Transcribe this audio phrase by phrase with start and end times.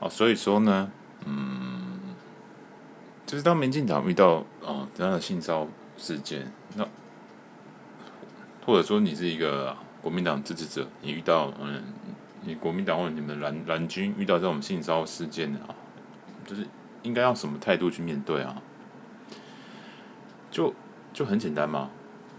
[0.00, 0.90] 哦，所以说呢，
[1.24, 2.14] 嗯，
[3.24, 5.66] 就是当民进党遇到哦这样的性骚
[5.96, 6.86] 事件，那
[8.66, 11.82] 或者说你是一个国民党支持者，你遇到嗯，
[12.42, 15.74] 你国民党或者你们蓝蓝军遇到这种性骚事件啊，
[16.44, 16.66] 就是
[17.02, 18.60] 应该用什么态度去面对啊？
[20.50, 20.74] 就
[21.12, 21.90] 就很简单嘛，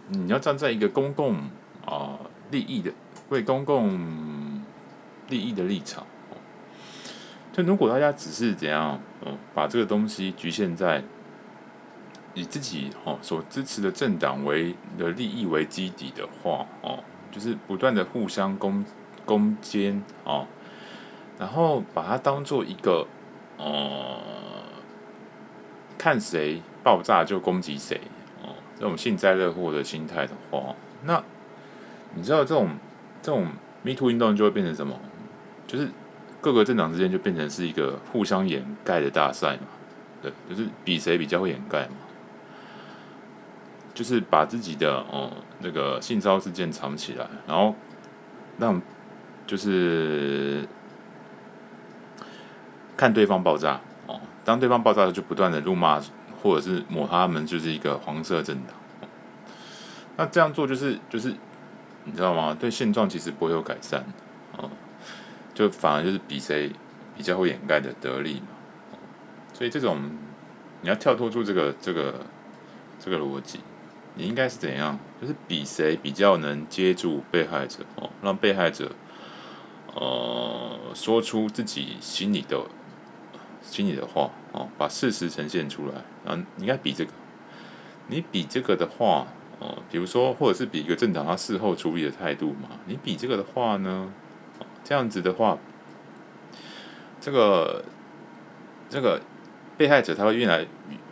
[0.09, 1.35] 你要站在一个公共
[1.85, 2.19] 啊
[2.51, 2.91] 利益的
[3.29, 4.63] 为公共
[5.29, 6.05] 利益的立场。
[7.55, 11.01] 就如果大家只是怎样，嗯，把这个东西局限在
[12.33, 18.83] 以自己哦所支持的政党为的利益为基底的话，哦，就是不断的互相攻
[19.23, 20.45] 攻坚哦，
[21.39, 23.07] 然后把它当做一个，
[23.57, 24.19] 呃，
[25.97, 28.01] 看谁爆炸就攻击谁
[28.43, 30.75] 哦，这种幸灾乐祸的心态的话，
[31.05, 31.23] 那
[32.15, 32.71] 你知道这种
[33.21, 33.47] 这种
[33.81, 34.99] Me Too 运动就会变成什么？
[35.65, 35.89] 就是。
[36.45, 39.63] 各个政党之间就变成是一个互相掩盖的大赛嘛，
[40.21, 41.95] 对，就是比谁比较会掩盖嘛，
[43.95, 47.73] 就是把自己的哦那个性骚事件藏起来，然后
[48.59, 48.79] 让
[49.47, 50.67] 就是
[52.95, 55.99] 看对方爆炸哦，当对方爆炸就不断的辱骂
[56.43, 59.09] 或者是抹他们就是一个黄色政党，
[60.15, 61.33] 那这样做就是就是
[62.03, 62.55] 你知道吗？
[62.59, 64.05] 对现状其实不会有改善
[64.57, 64.69] 哦。
[65.55, 66.69] 就反而就是比谁
[67.17, 68.47] 比较会掩盖的得利嘛，
[69.53, 70.11] 所以这种
[70.81, 72.13] 你要跳脱出这个这个
[72.99, 73.61] 这个逻辑，
[74.15, 74.99] 你应该是怎样？
[75.21, 78.91] 就是比谁比较能接住被害者哦，让被害者
[79.95, 82.65] 呃说出自己心里的
[83.61, 87.11] 心里的话哦，把事实呈现出来啊，你应该比这个，
[88.07, 89.25] 你比这个的话
[89.59, 94.11] 哦，比如说或者是比一个政党他事后处理的态度嘛，你比这个的话呢？
[94.85, 95.57] 这样子的话，
[97.19, 97.83] 这个
[98.87, 99.19] 这个
[99.75, 100.63] 被害者他会越来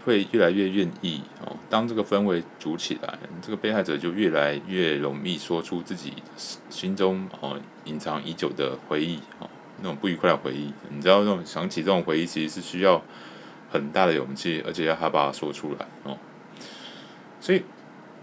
[0.06, 1.58] 会越来越愿意哦。
[1.72, 6.14] 当这个氛围组起来，这个被害者就越来越容易说出自己
[6.70, 9.50] 心中哦隐藏已久的回忆哦，
[9.80, 10.72] 那种不愉快的回忆。
[10.90, 13.02] 你知道，那种想起这种回忆，其实是需要
[13.72, 16.16] 很大的勇气，而且要他把它说出来哦。
[17.42, 17.64] 所以，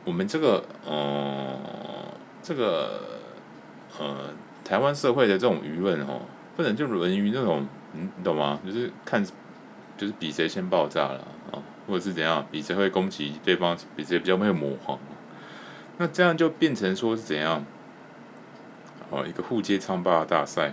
[0.04, 1.58] 我们这个呃，
[2.40, 3.18] 这个
[3.98, 4.32] 呃。
[4.70, 6.20] 台湾社会的这种舆论哦，
[6.56, 8.60] 不能就沦于那种，你懂吗？
[8.64, 9.20] 就是看，
[9.98, 11.58] 就是比谁先爆炸了啊，
[11.88, 14.96] 或者是怎样，比谁会攻击对方，比谁比较会模仿。
[15.98, 17.64] 那这样就变成说是怎样？
[19.10, 20.72] 哦，一个互揭疮疤大赛，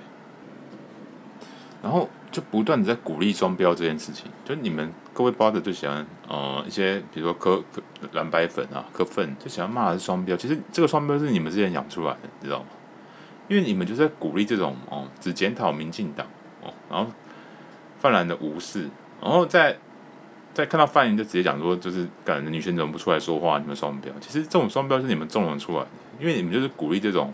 [1.81, 4.29] 然后就不断的在鼓励双标这件事情。
[4.45, 7.63] 就你们各位包的最喜欢呃一些，比如说磕
[8.11, 10.37] 蓝白粉啊，磕粉就喜欢骂的是双标。
[10.37, 12.65] 其实这个双标是你们之前养出来的，你知道吗？
[13.47, 16.27] 因为你们就是在鼓励这种哦，只检讨民进党
[16.61, 17.09] 哦，然后
[17.99, 18.89] 泛蓝的无视，
[19.21, 19.77] 然后再
[20.53, 23.57] 再看到泛蓝就直接讲说，就是感觉女权怎么不出来说话？
[23.59, 25.87] 你们双标，其实这种双标是你们纵容出来的，
[26.19, 27.33] 因为你们就是鼓励这种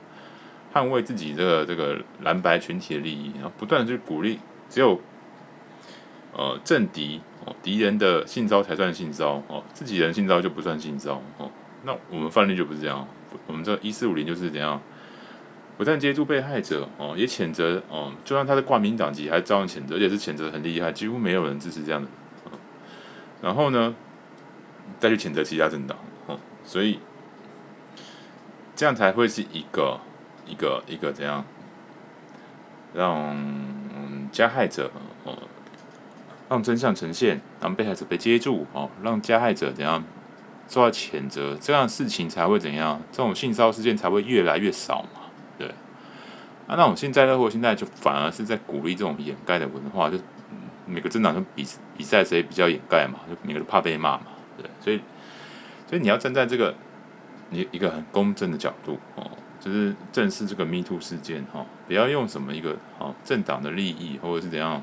[0.74, 5.00] 捍卫自己这个这个蓝白群体的利益，然后不断的去鼓励只有
[6.34, 11.50] 呃政敌哦敌人的性骚才算性骚哦，自己人性骚就不算性骚哦。
[11.85, 13.07] 那我们泛绿就不是这样，
[13.47, 14.81] 我们这一四五零就是怎样？
[15.83, 22.07] 不但接住被害者哦，也谴责哦，就算他是挂名党籍，还照样谴责，而且是谴责很厉害，几乎没有人支持这样的。
[23.41, 23.94] 然后呢，
[24.97, 26.99] 再去谴责其他政党哦，所以
[28.77, 29.99] 这样才会是一个
[30.47, 31.44] 一个一个怎样
[32.94, 33.35] 让
[34.31, 34.89] 加害者
[35.25, 35.38] 哦，
[36.47, 40.01] 让真相呈现，让被害者被接住哦，让加害者怎样
[40.69, 45.22] 受到谴责，这样事情才会怎样，这种性骚扰事件才会越来越少嘛。
[46.66, 50.18] 啊，那种幸灾乐祸，现在就反而是在鼓励这种掩盖的文化，就
[50.85, 51.66] 每个政党就比
[51.97, 55.01] 比赛谁比较掩盖嘛，就每个都怕被骂嘛，对，所以，
[55.88, 56.74] 所以你要站在这个
[57.51, 59.29] 一一个很公正的角度哦，
[59.59, 64.81] 就是正视这个 Me Too 事件哈，不要用什么一个哦政党的利益或者是怎样，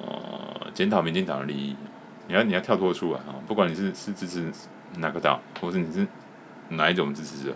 [0.00, 1.76] 呃，检讨民进党的利益，
[2.28, 4.52] 你要你要跳脱出来啊，不管你是是支持
[4.98, 6.06] 哪个党，或者你是
[6.68, 7.54] 哪一种支持者。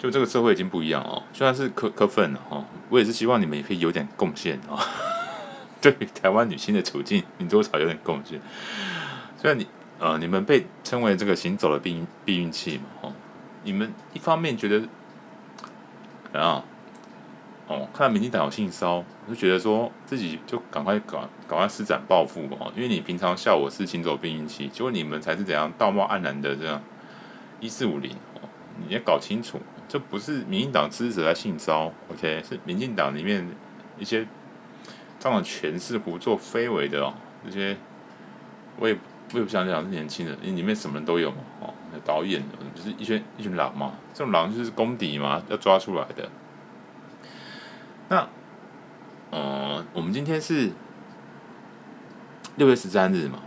[0.00, 4.80] 就这个社会已经不一样哦，虽然是科科分了哈，我也是希望你们也可以有点贡献啊，
[5.78, 8.40] 对于台湾女性的处境，你多少有点贡献。
[9.36, 9.66] 虽然你
[9.98, 13.12] 呃，你们被称为这个行走的避避孕器嘛，哦，
[13.62, 14.80] 你们一方面觉得
[16.32, 16.64] 啊，
[17.66, 26.82] 哦，看到民进党有性骚，就觉得说自己就赶快搞赶快施展抱负嘛，因为你平常笑我是行走避孕器，结果你们才是怎样道貌岸然的这样
[27.60, 28.16] 一四五零，
[28.88, 29.60] 你要搞清楚。
[29.90, 32.44] 这不是民进党支持者在性骚，OK？
[32.48, 33.44] 是民进党里面
[33.98, 34.24] 一些
[35.18, 37.12] 仗着权势胡作非为的哦，
[37.44, 37.76] 这些
[38.78, 38.96] 我也
[39.32, 42.40] 我也不想讲是年轻人，因为里面什么人都有嘛哦，导演
[42.72, 46.28] 就是一群一群狼嘛，这种狼就是公敌嘛，要抓出来的。
[48.08, 48.28] 那，
[49.32, 50.70] 呃，我们今天是
[52.54, 53.40] 六月十三日嘛，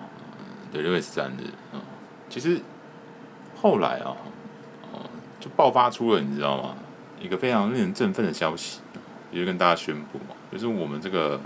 [0.74, 1.80] 对，六月十三日啊，
[2.28, 2.60] 其实
[3.56, 4.18] 后来啊，哦，
[5.44, 6.74] 就爆发出了你知道吗？
[7.20, 8.80] 一个非常令人振奋的消息，
[9.30, 11.38] 也就跟大家宣布嘛，就是我们这个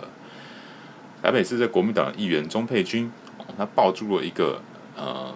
[1.24, 3.12] 台北市的国民党议员钟沛君，
[3.58, 4.62] 他抱住了一个
[4.96, 5.34] 呃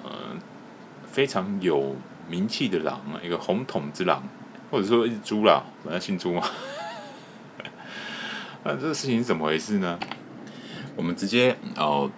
[1.03, 1.95] 非常有
[2.29, 4.21] 名气的狼啊，一个红统之狼，
[4.69, 6.43] 或者说一只猪啦，反正姓朱嘛。
[8.63, 9.99] 那这个事情是怎么回事呢？
[10.95, 12.11] 我们直接哦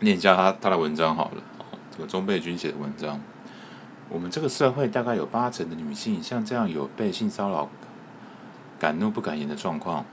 [0.00, 1.42] 念一下他他的文章好了，
[1.90, 3.20] 这个钟佩君写的文章。
[4.12, 7.68] 我们这个社会大概有八成的女性像这样有被性骚扰、
[8.78, 10.04] 敢怒不敢言的状况。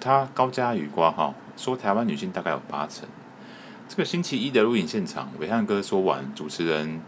[0.00, 3.08] 他高嘉瑜括号说，台湾女性大概有八成。
[3.88, 7.00] 这个星期一的录影现场，暐瀚哥说完，主持人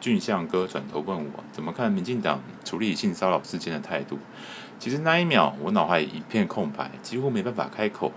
[0.00, 4.18] 俊相哥转头问我，怎么看民进党处理性骚扰事件的态度？
[4.78, 8.12] 其实那一秒，我脑海一片空白，几乎没办法开口，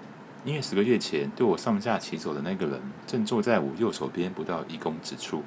[0.45, 5.43] 因为十个月前对我上下其手的那个人，正坐在我右手边不到一公尺处。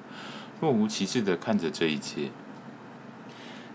[0.62, 2.30] 若无其事的看着这一切，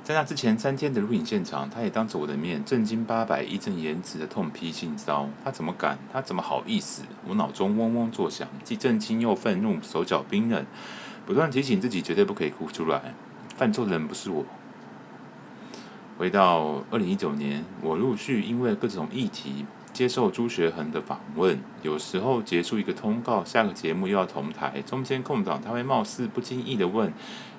[0.06, 5.28] 在那之前三天的录影现场，他也当着我的面正经八百、义正言辞的痛批性骚。
[5.44, 6.00] 他怎么敢？
[6.14, 7.04] 他怎么好意思？
[7.28, 10.66] 我脑中嗡嗡作响，既震惊又愤怒，手脚冰冷，
[11.26, 13.14] 不断提醒自己绝对不可以哭出来。
[13.58, 14.46] 犯错的人不是我。
[16.18, 19.66] 回到二零一九年，我陆续因为各种议题。
[19.98, 27.12] 接受朱学恒的访问，有时候结束一个通告，下个节目又要同台，中间空档，他会貌似不经意的问，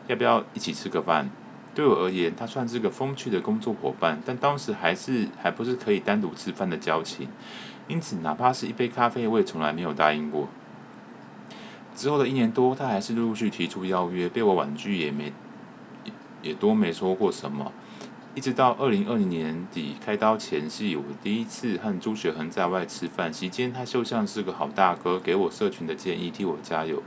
[0.06, 1.28] 要不要一起吃个饭？
[1.74, 7.26] 对我而言，他算是个风趣的工作伙伴，但当时还是还不是可以单独吃饭的交情，
[7.88, 10.48] 因此哪怕是一杯咖啡，我也从来没有答应过。
[11.96, 15.32] 之后的一年多，他还是陆续提出邀约，被我婉拒，也没
[16.04, 16.12] 也
[16.42, 17.72] 也多没说过什么。
[18.38, 27.02] 一直到二零二零年底开刀前夕，我第一次和朱学恒在外吃饭，席间他就像是个好大哥，给我社群的建议，替我加油。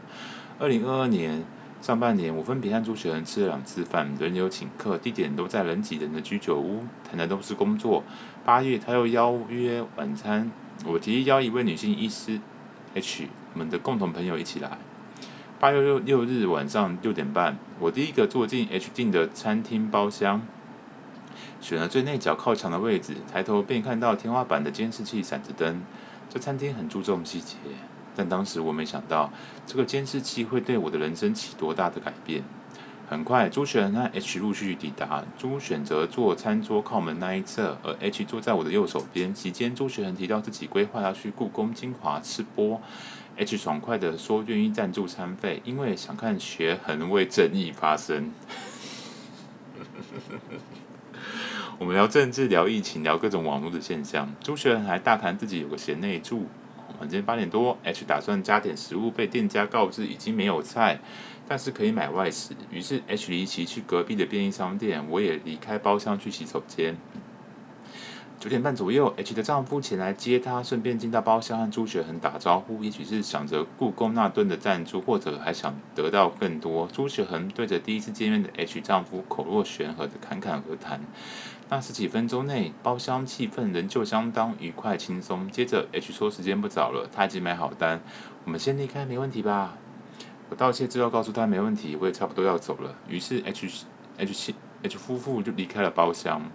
[0.60, 1.46] 二零二二年
[1.82, 8.04] 上半年，我分别和朱学恒吃了两次饭，轮流请客，地点都在人挤人的居酒屋，谈的都是工作。
[8.44, 10.52] 八月他又邀约晚餐，
[10.86, 12.42] 我提议邀一位女性医师
[12.94, 14.78] H 我们的共同朋友一起来。
[15.62, 20.42] 八月六六日晚上六点半，我第一个坐进 H 订的餐厅包厢。
[21.62, 25.84] 选了最内角靠墙的位置，抬头便看到天花板的监视器闪着灯。
[26.28, 27.56] 这餐厅很注重细节，
[28.16, 29.32] 但当时我没想到
[29.66, 32.44] 这个监视器会对我的人生起多大的改变。
[33.08, 35.24] 很快，朱学恒和 H 陆续抵达。
[35.38, 39.36] 朱选择坐餐桌靠门那一侧，而 H 坐在我的右手边。
[39.36, 42.82] 席间，朱学恒提到自己规划要去故宫精华吃播
[43.36, 48.32] ，H 爽快地说愿意赞助餐费，因为想看学恒为正义发声。
[51.82, 54.32] 我们聊政治，聊疫情，聊各种网络的现象。
[54.40, 56.46] 朱学恒还大谈自己有个贤内助。
[57.00, 61.00] 晚间八点多，H 打算加点食物，被店家告知已经没有菜，
[61.48, 62.54] 但是可以买外食。
[62.70, 66.96] 于是 H 离奇去隔壁的便利商店，我也离开包厢去洗手间。
[68.40, 72.84] 九点半左右，H 的丈夫前来接她，顺便进到包厢和朱学恒打招呼。
[72.84, 76.88] 也许是想着故宫那顿的赞助，或者还想得到更多。
[76.92, 81.02] 朱学恒对着第一次见面的 H 丈夫口若悬河的侃侃而谈。
[81.74, 85.50] 那十几分钟内，包厢气氛仍旧相当愉快轻松。
[85.50, 88.02] 接着，H 说时间不早了，他已经买好单，
[88.44, 89.78] 我们先离开，没问题吧？
[90.50, 92.94] 我道谢之后告诉他没问题，我也差不多要走了。
[93.08, 93.86] 于是 H
[94.18, 96.52] H H 夫妇就离开了包厢。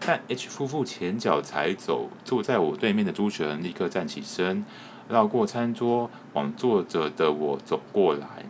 [0.00, 4.66] 但 H 夫妇前脚才走，坐在我对面的朱学恒立刻站起身，
[5.08, 8.44] 绕过餐桌，往坐着的我走过来，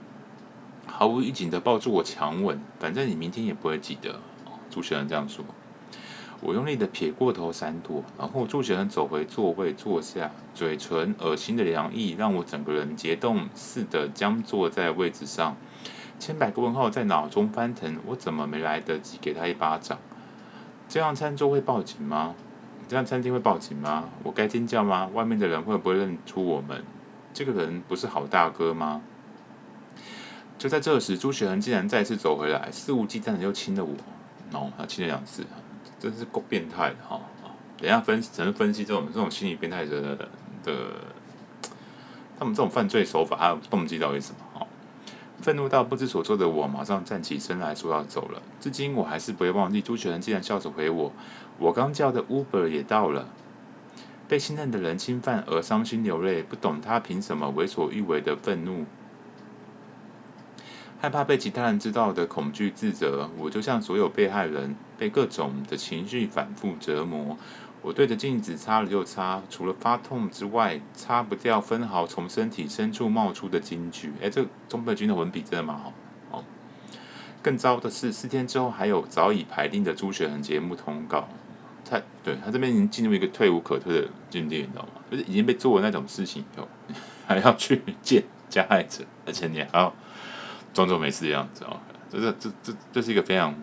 [0.89, 2.61] 毫无预警的抱住我强吻。
[2.81, 4.19] 反正你明天也不会记得。
[4.69, 5.45] 朱学恒这样说。
[6.47, 15.57] 我用力的撇过头闪躲，然后朱学恒走回座位坐下，嘴唇恶心的凉意让我整个人结冻似的僵坐在位置上，
[16.19, 17.97] 千百个问号在脑中翻腾。
[18.05, 19.99] 我怎么没来得及给他一巴掌？
[20.87, 22.35] 这样餐桌会报警吗？
[22.87, 24.11] 这样餐厅会报警吗？
[24.23, 25.09] 我该尖叫吗？
[25.15, 26.85] 外面的人会不会认出我们？
[27.33, 29.01] 这个人不是好大哥吗？
[30.59, 33.95] 就在这时，朱学恒竟然再次走回来，肆无忌惮的又亲了我。
[34.53, 35.47] 哦，他亲了两次。
[36.05, 37.21] 真是够变态的哈！
[37.79, 40.17] 等下分怎么分析这种这种心理变态的
[40.63, 40.77] 的，
[42.39, 44.39] 他们这种犯罪手法还有动机到底什么？
[44.61, 44.67] 哈！
[45.41, 48.43] 愤怒到不知所措的我，马上站起身来说要走了。
[48.61, 51.13] 至今我还是不会忘记朱学恒竟然笑着回我
[51.59, 53.29] ：“我刚叫的 Uber 也到了。”
[54.29, 58.87] 被信任的人侵犯而伤心流泪，不懂他凭什么为所欲为的愤怒，
[61.05, 63.29] 害怕被其他人知道的恐惧自责。
[63.37, 67.37] 我就像所有被害人，被各种的情绪反复折磨。
[67.83, 74.15] 我对着镜子擦了又擦，除了发痛之外，擦不掉分毫从身体深处冒出的金句。
[74.23, 75.93] 哎，这钟佩君的文笔真的蛮好。
[76.31, 76.43] 哦，
[77.43, 81.29] 更糟的是，四天之后还有早已排定的朱学恒节目通告。
[81.85, 84.89] 他对他这边已经进入一个退无可退的境地，你知道吗？
[85.11, 86.67] 就是已经被做了那种事情以后，
[87.27, 89.95] 还要去见加害者，而且你还要
[90.75, 91.81] 装作没事的样子哦。
[92.11, 93.55] 这这这这这是一个非常。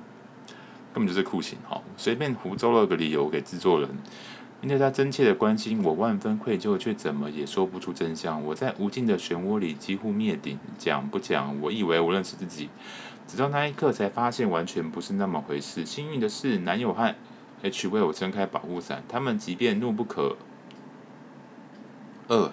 [0.94, 1.82] 根本就是酷刑哈！
[1.96, 3.88] 随便胡诌了个理由给制作人，
[4.60, 8.44] 面对他真切的关心，我万分愧疚，却怎么也说不出真相。
[8.44, 11.58] 我在无尽的漩涡里几乎灭顶，讲不讲？
[11.62, 12.68] 我以为我认识自己，
[13.26, 15.86] 直到那一刻才发现完全不是那么回事。
[15.86, 17.16] 幸运的是，男友和
[17.62, 20.36] H 为我撑开保护伞，他们即便怒不可
[22.28, 22.52] 遏，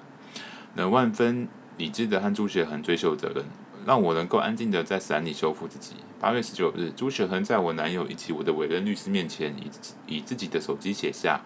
[0.74, 3.44] 能万分理智的和朱学恒追究责任。
[3.88, 5.94] 让我能够安静的在伞里修复自己。
[6.20, 9.70] 八月十九日，朱学恒在我男友以及我的委任律师面前以，
[10.06, 11.40] 以自己的手机写下：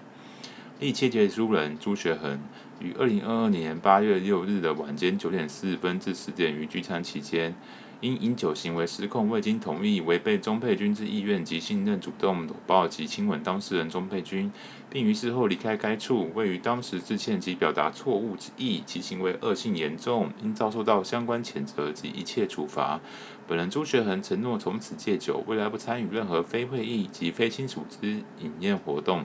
[0.80, 2.40] 立切结书人朱学恒
[2.80, 7.54] 于二零二二年八月六日的晚间九点四十分至十点于聚餐期间。
[8.02, 14.52] 因饮酒行为失控，未经同意，违背钟佩君之意愿及信任，主动搂抱及亲吻当事人钟佩君，
[14.90, 23.00] 并于事后离开该处，未于当时致歉及表达错误之意，其行为恶性严重，应遭受到相关谴责及一切处罚。
[23.46, 29.24] 本人朱学恒承诺从此戒酒，未来不参与任何非会议及非亲属之饮宴活动。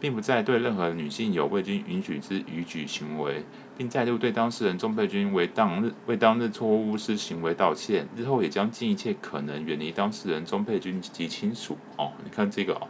[0.00, 3.42] 并不再对任何女性有未经允许之逾矩行为，
[3.78, 8.08] 并再度对当事人钟佩君为当日为当日错误失行为道歉。
[8.16, 11.78] 日后也将尽一切可能远离当事人钟佩君及亲属。
[11.96, 12.88] 哦，你看这个哦，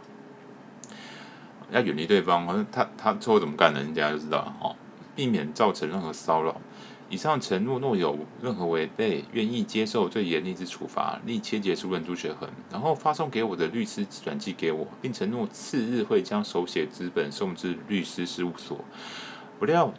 [1.71, 4.55] 要远离对方，好像他他最后怎么干的，人家就知道了。
[4.61, 4.75] 哦，
[5.15, 6.59] 避免造成任何骚扰。
[7.11, 11.19] 以上承诺若有任何违背，愿意接受最严厉之处罚。
[11.25, 18.83] 立切结书人朱学恒，然后发送给我的律师转寄给我，并承诺次日会将手写纸本送至律师事务所。
[19.59, 19.93] 不料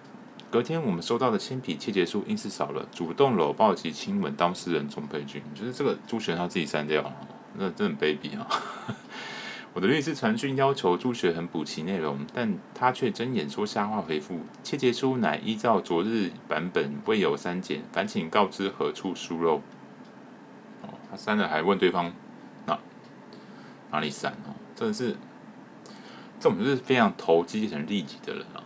[0.50, 7.16] 隔天我们收到的亲笔切结书因此少了主动搂抱及亲吻当事人钟佩君，就是这个朱学恒他自己删掉了，
[7.54, 8.48] 那真的很卑鄙啊！
[9.72, 19.58] 我的律师传讯要求朱学恒补齐内容，但他却睁眼说瞎话回复：切结书乃依照昨日版本未有删减，烦请告知何处疏漏。
[20.82, 22.12] 哦，他删了还问对方
[22.66, 22.76] 哪
[23.92, 25.14] 哪里删哦，真的是
[26.40, 28.64] 这种就是非常投机成利己的人啊。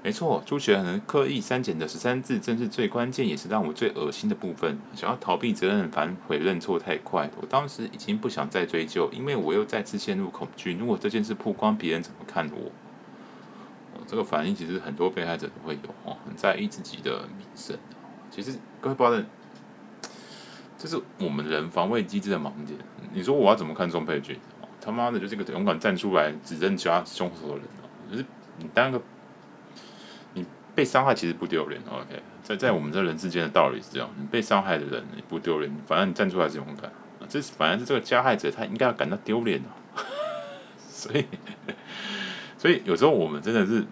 [0.00, 4.78] 没错，朱学恒刻意删减的十三字，正是最关键，也是让我最恶心的部分。
[4.94, 10.74] 想要逃避责任、反悔认错太快，我当时已经不想再追究，因为我又再次陷入恐惧。
[10.74, 12.70] 如果这件事曝光，别人怎么看我？
[14.06, 17.76] 这个反应其实很多被害者都会有哦，很在意自己的名声。
[18.30, 19.26] 其实各位不知道，
[20.78, 22.78] 这是我们人防卫机制的盲点。
[23.12, 24.38] 你说我要怎么看钟佩君？
[24.80, 28.24] 他妈的，就是个勇敢站出来指认其他凶手的人哦，就是
[28.58, 29.02] 你当个。
[30.78, 36.88] 被伤害其实不丢脸，OK，在在我们这人之间的道理是这样：你被伤害的人你不丢脸，反正你站出来是勇敢。
[37.28, 40.00] 这是反而是这个加害者他应该要感到丢脸哦。
[40.78, 41.26] 所以，
[42.56, 43.84] 所以有时候我们真的是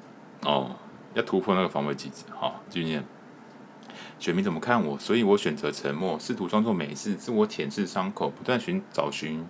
[0.43, 0.77] 哦，
[1.15, 2.25] 要突破那个防卫机制。
[2.31, 3.05] 好，继续念。
[4.21, 4.97] 选民怎么看我？
[4.97, 9.45] 所以我选择沉默，试图装作没事，自我舔舐伤口，不断寻找寻。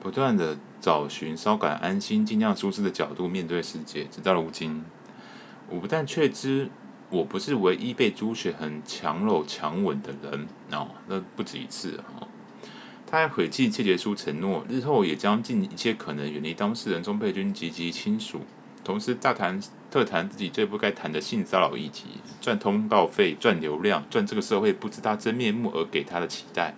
[0.00, 4.84] 不断的找寻稍感安心、尽量舒适的角度面对世界，直到如今，
[5.70, 6.68] 我不但确知
[7.08, 12.28] 我不是唯一被朱雪恒强搂强吻的人哦，那不止一次哦。
[13.06, 18.42] 他还悔弃切结书承诺，日后也将尽一切可能远离当事人钟佩君及其亲属，
[18.84, 19.58] 同时大谈
[19.90, 22.08] 特谈自己最不该谈的性骚扰议题，
[22.42, 26.74] 赚通告费、赚流量、赚这个社会不知他真面目而给他的期待。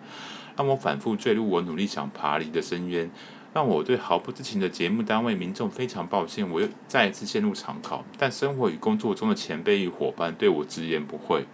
[0.57, 3.11] 让我反复坠入我努力想爬离的深渊，
[3.57, 6.47] 让我对毫不知情的节目单位民众非常抱歉。
[6.51, 11.47] 我又再一次陷入长考，但生活与工作中的前辈与伙伴对我直言不讳。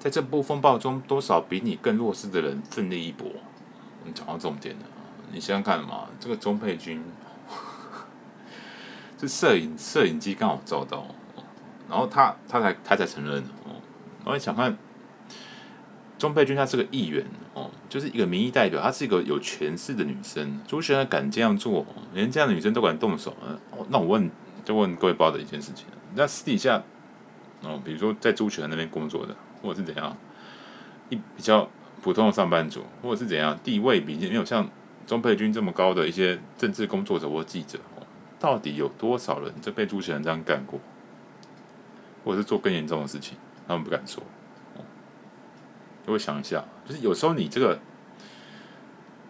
[0.00, 3.28] 在这波风暴中，多少比你更弱势的人奋力一搏。
[3.28, 4.80] 我们讲到重点了，
[5.30, 7.00] 你想想看嘛，这个钟佩君，
[9.16, 11.06] 这摄影摄影机刚好照到，
[11.88, 13.78] 然后他他才他才承认哦，
[14.24, 14.76] 然后你想看。
[16.18, 20.60] 钟佩君他是个议员哦，就是一个民意代表，她是一个有权势的女生。
[20.66, 23.36] 朱学恒敢这样做，连这样的女生都敢动手，
[23.90, 24.30] 那我问，
[24.64, 26.82] 就问各位报的一件事情：那私底下
[27.62, 30.16] 哦，比如说在朱学恒那边工作的，或者是怎样，
[31.10, 31.68] 一比较
[32.00, 34.68] 普通的上班族，或者是怎样，地位比没有像
[35.06, 38.06] 中配军这么高的一些政治工作者或记者，哦
[38.40, 40.80] 到底有多少人这被朱学恒这样干过，
[42.24, 43.36] 或者是做更严重的事情，
[43.68, 44.22] 他们不敢说。
[44.74, 44.80] 哦
[46.04, 47.78] 就会想一下，就是有时候你这个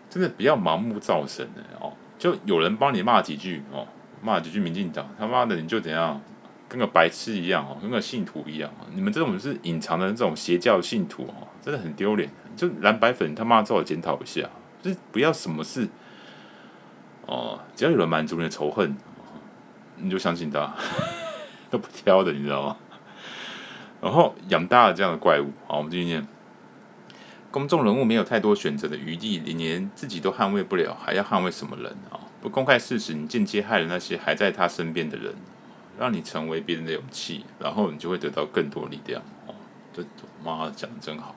[0.09, 3.87] 真的不要盲目造神的哦，就有人帮你骂几句哦，
[4.23, 6.21] 骂几句民进党，他妈的你就怎样，
[6.69, 12.31] 跟个白痴一样哦，跟个信徒一样，你们这种是隐藏的这种邪教信徒哦，真的很丢脸。
[12.55, 14.49] 就蓝白粉他妈最好检讨一下，
[14.83, 15.89] 就是不要什么事
[17.25, 18.95] 哦，只要有人满足你的仇恨，
[19.97, 20.75] 你就相信他，
[21.71, 22.77] 都不挑的，你知道吗？
[24.03, 26.27] 然后养大了这样的怪物，好，我们继续念。
[27.53, 32.19] 公众人物没有太多选择的余地，你连自己都捍卫不了，还要捍卫什么人啊？
[32.41, 35.35] 不公开事实，你间接害了那些还在他身边的人，
[35.99, 39.21] 让你成为别人的勇气，然后你就会得到更多力量。
[39.47, 39.55] 哦，
[39.93, 40.03] 这
[40.43, 41.37] 妈的讲的真好！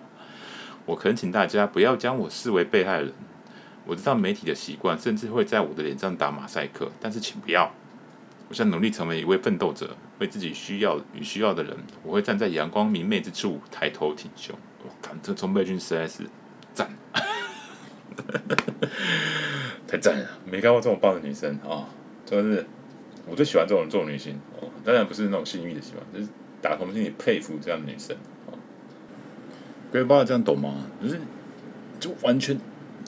[0.85, 3.13] 我恳请大家不要将我视为被害人。
[3.85, 7.69] 我知道媒体的习惯，甚至会在我的脸上打马赛克，但是请不要。
[8.47, 14.55] 我想努力成为一位奋斗者，为自己需要与需要的人，我会站在阳光明媚之处，抬头挺胸。
[14.85, 16.23] 我靠，这中备军实在是
[16.73, 16.89] 赞，
[19.87, 20.27] 太赞了！
[20.45, 21.85] 没看过这么棒的女生啊、哦，
[22.25, 22.65] 真的是
[23.27, 24.69] 我最喜欢这种这种女性哦。
[24.83, 26.27] 当然不是那种性欲的喜欢，就是
[26.61, 28.15] 打从心里佩服这样的女生
[28.47, 28.53] 哦。
[29.91, 30.87] 各位爸爸这样懂吗？
[31.01, 31.19] 就是
[31.99, 32.59] 就完全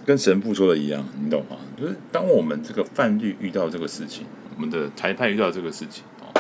[0.06, 1.58] 跟神父说的一样，你懂吗？
[1.80, 4.26] 就是当我们这个泛绿遇到这个事情。
[4.56, 6.34] 我们的裁判遇到这个事情哦，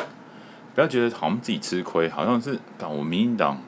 [0.73, 3.61] 不要觉得好像自己吃亏，好像是党我民进党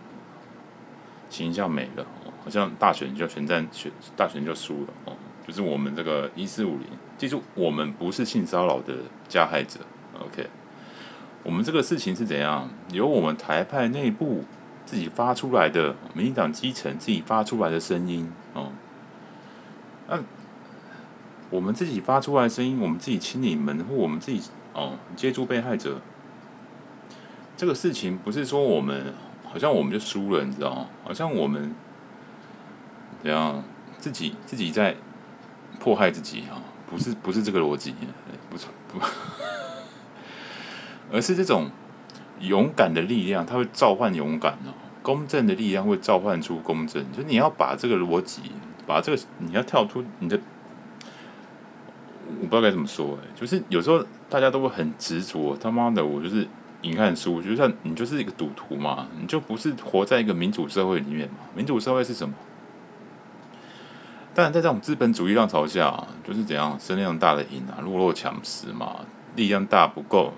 [1.29, 5.13] 形象没了哦，好像大选就全战选大选就输了哦，
[5.47, 8.95] 就是我们这个一四五零，记住我们不是性骚扰的
[9.27, 9.79] 加害者
[10.19, 10.47] ，OK，
[11.43, 12.69] 我们这个事情是怎样？
[12.91, 14.43] 由我们台派内部
[14.85, 18.71] 自己发出来的民进党基层自己发出来的声音哦，
[20.07, 20.19] 那。
[21.51, 24.39] 我们自己发出来的声音，我们自己清理门户，我们自己
[24.71, 25.99] 哦接触被害者，
[27.57, 29.15] 这个事情不是说我们
[29.51, 30.85] 好像我们就输了，你知道吗？
[31.03, 31.73] 好像我们
[33.21, 33.63] 怎样
[33.97, 34.95] 自己自己在
[35.79, 36.61] 迫害自己啊？
[36.89, 37.93] 不是不是这个逻辑，
[38.49, 38.99] 不是不，
[41.13, 41.69] 而是这种
[42.39, 48.41] 勇敢的力量，它会召唤勇敢哦，公正的力量会召唤出公正，就是你要把这个逻辑，
[48.87, 50.39] 把这个你要跳出你的。
[52.41, 56.47] 我不知道该怎么说哎、就是有时候大家都会很执着，他妈的，我就是
[56.81, 61.37] 你看书，就像你就是一个赌徒嘛，你就不是活在一个民主社会里面嘛？
[61.55, 62.33] 民主社会是什么？
[64.33, 69.01] 当然，在这种资本主义浪潮下，就是怎样声量大的赢啊，弱肉强食嘛，
[69.35, 70.33] 力量大不够，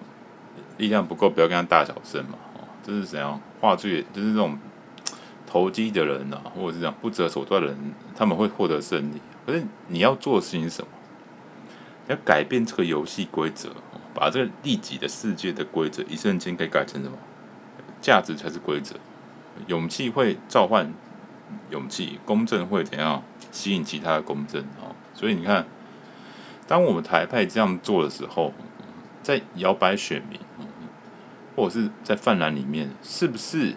[0.78, 4.06] 力量不够，不要跟他大小声嘛，哦，这是怎样话剧？
[4.12, 4.58] 就是这种
[5.46, 7.78] 投机的人啊，或者是这样不择手段的人，
[8.16, 9.22] 他们会获得胜利。
[9.46, 10.88] 可是你要做的事情是什么？
[12.08, 13.70] 要改变这个游戏规则，
[14.14, 17.18] 把这个利己的世界的规则一瞬间给改成什么？
[18.02, 18.96] 价值才是规则。
[19.68, 20.94] 勇气会召唤
[21.70, 24.62] 勇气，公正会怎样吸引其他的公正？
[24.82, 25.66] 哦，所以你看，
[26.68, 28.54] 当我们台派这样做的时候，
[29.22, 30.40] 在摇摆选民，
[31.56, 33.76] 或者是在泛蓝里面，是不是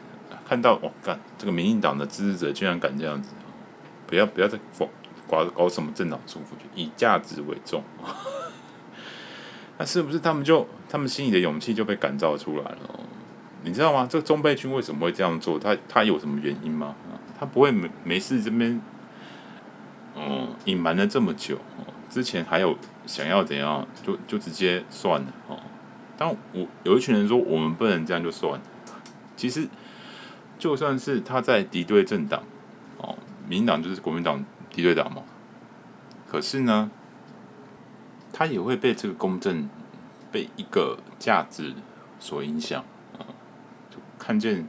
[0.48, 0.90] 看到哦？
[1.02, 3.30] 干这个民进党的支持者居然敢这样子？
[4.06, 4.58] 不要不要再！
[5.26, 7.82] 搞搞什么政党束缚，以价值为重，
[9.78, 13.00] 那是不是他们就他们心里的勇气就被感召出来了？
[13.62, 14.06] 你知道吗？
[14.08, 15.58] 这个中备军为什么会这样做？
[15.58, 16.94] 他他有什么原因吗？
[17.38, 18.80] 他不会没没事这边，
[20.16, 21.58] 嗯，隐瞒了这么久，
[22.08, 25.58] 之前还有想要怎样，就就直接算了哦。
[26.16, 28.60] 当我有一群人说我们不能这样就算了，
[29.36, 29.68] 其实
[30.58, 32.42] 就算是他在敌对政党
[32.98, 33.16] 哦，
[33.48, 34.44] 民党就是国民党。
[34.70, 35.22] 敌对党嘛，
[36.28, 36.90] 可是呢，
[38.36, 39.70] 他也会被这个公正、
[40.32, 41.72] 被一个价值
[42.18, 42.84] 所影响，
[43.88, 44.66] 就看见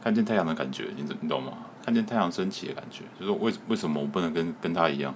[0.00, 1.52] 看见太阳的感觉，你你懂吗？
[1.84, 5.12] 看见太阳升起的感觉，就是为为什么我不能跟跟他一样？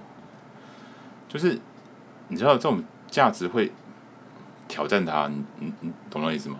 [1.29, 1.57] 就是
[2.27, 3.71] 你知道这种价值会
[4.67, 6.59] 挑战他，你你你懂那意思吗？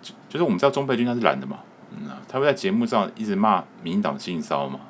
[0.00, 1.58] 就就是我们知道中备军他是蓝的嘛，
[1.90, 4.80] 嗯，他会在节目上一直骂民进党性骚嘛。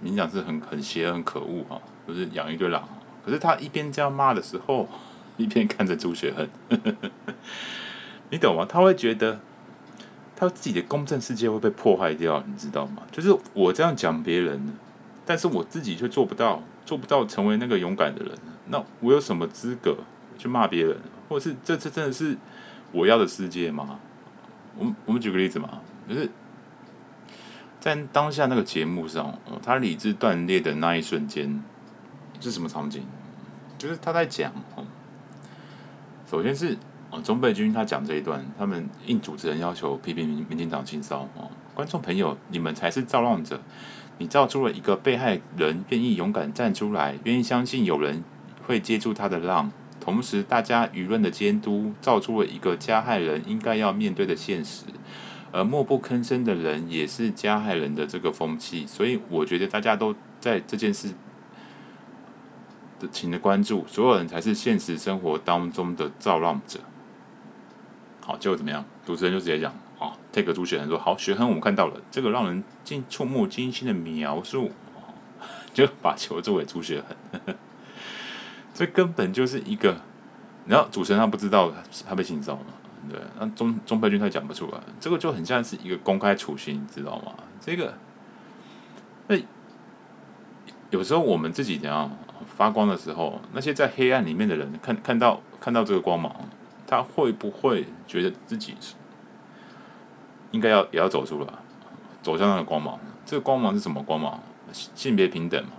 [0.00, 2.88] 民进党是很很邪恶、很可恶哈，就是养一堆狼。
[3.24, 4.88] 可是他一边这样骂的时候，
[5.36, 6.48] 一边看着朱学恒，
[8.30, 8.66] 你懂吗？
[8.68, 9.40] 他会觉得
[10.36, 13.02] 他自己的公正世界会被破坏掉，你知道吗？
[13.10, 14.74] 就是我这样讲别人，
[15.24, 18.38] 但是我自己却做不到，做不到成为那个勇敢的人。
[18.66, 19.96] 那我有什么资格
[20.38, 20.96] 去骂别人？
[21.28, 22.36] 或是这这真的是
[22.92, 24.00] 我要的世界吗？
[24.78, 26.28] 我们我们举个例子嘛，就是。
[27.80, 31.64] 在当下那个节目上，他理智断裂的那一瞬间，
[32.40, 33.02] 是什么场景？
[33.76, 34.84] 就是他在讲哦，
[36.30, 36.76] 首先是
[37.10, 43.60] 哦，钟佩君他讲这一段，他们应主持人要求批评民民进党性骚哦，观众朋友，你们才是造浪者，
[44.18, 48.22] 你造出了一个被害人愿意勇敢站出来，愿意相信有人
[48.66, 54.84] 会接住他的浪，同时大家舆论的监督，造出了一个加害人应该要面对的现实。
[55.52, 61.08] 而默不吭声的人也是加害人的这个风气，所以我觉得大家都在这件事
[63.08, 66.80] 请的关注，所有人才是现实生活当中的造浪者。
[68.20, 68.84] 好，结果怎么样？
[69.04, 74.70] 主持人就直接讲：好，take 朱学恒说，好，学恒，我们看到了这个让人惊触目惊心的描述，
[75.74, 77.54] 就把球做给朱雪恒。
[78.74, 79.96] 这根本就是一个，
[80.66, 81.72] 然后主持人他不知道
[82.08, 82.66] 他被性骚扰吗？
[83.10, 87.32] 对，那钟钟佩君他讲不出来，这个就很像是一个公开处刑，你知道吗？
[87.60, 87.94] 这个，
[89.26, 89.36] 那
[90.90, 92.10] 有时候我们自己怎样
[92.60, 96.30] 发光的时候，那些在黑暗里面的人看看到看到这个光芒，
[96.86, 98.74] 他会不会觉得自己
[100.50, 101.46] 应该要也要走出来，
[102.20, 103.00] 走向那个光芒？
[103.24, 104.42] 这个光芒是什么光芒？
[104.72, 105.70] 性别平等嘛，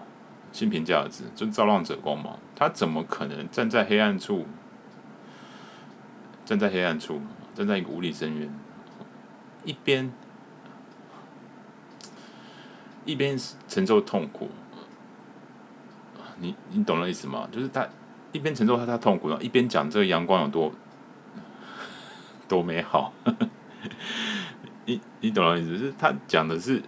[0.51, 2.39] 性平价值，就是造浪者光芒。
[2.55, 4.47] 他怎么可能站在黑暗处？
[6.43, 7.21] 站在黑暗处，
[7.53, 8.51] 站在一个无底深渊，
[9.65, 10.11] 一边
[13.05, 14.49] 一边承受痛苦，
[16.41, 17.47] 你你懂了意思吗？
[17.51, 17.87] 就是他
[18.31, 20.71] 一边承受他他痛苦，然后一边讲这个阳光有多
[22.49, 23.13] 多美好。
[24.85, 25.77] 你你懂了意思？
[25.77, 26.81] 是他讲的是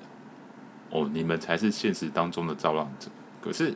[0.89, 3.09] 哦，你们才是现实当中的造浪者，
[3.41, 3.75] 可是。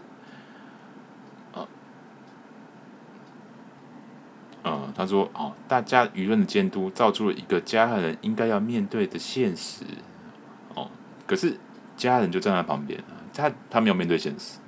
[4.70, 9.86] 嗯，他说：“哦，大家舆论的监督造出了一个加害人应该要面对的现实。
[10.76, 10.92] 哦，
[11.26, 11.58] 可是
[11.96, 13.02] 家人就站在旁边，
[13.34, 14.60] 他他没有面对现实。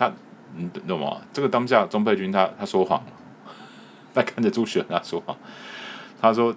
[0.00, 0.10] 他，
[0.56, 1.20] 你懂吗？
[1.30, 3.12] 这个当下，钟佩君他他说谎了，
[4.14, 5.36] 他看着朱学他说谎。
[6.20, 6.56] 他说，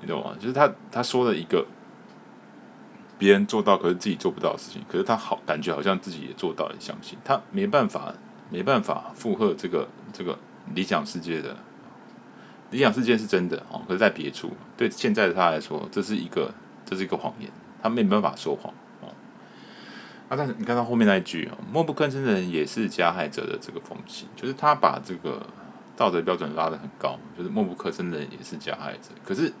[0.00, 0.34] 你懂吗？
[0.40, 1.66] 就是他他说了一个
[3.18, 8.14] 别人做到可是自己做不到的事情，可是他好感觉好像自己也做到了，相信他没办法
[8.48, 10.38] 没办法附和这个这个。”
[10.74, 11.56] 理想世界的
[12.70, 16.54] 理想世界是真的哦，可是，在别处，对现在的他来说，这是一个
[16.86, 17.50] 这是一个谎言，
[17.82, 18.72] 他没办法说谎。
[20.32, 25.46] 啊，但是你看到后面那一句啊，默不吭声的人也是加害者的这个风气，就是他把这个
[25.94, 29.10] 道德标准拉得很高，就是默不吭声的人也是加害者。
[29.22, 29.52] 可是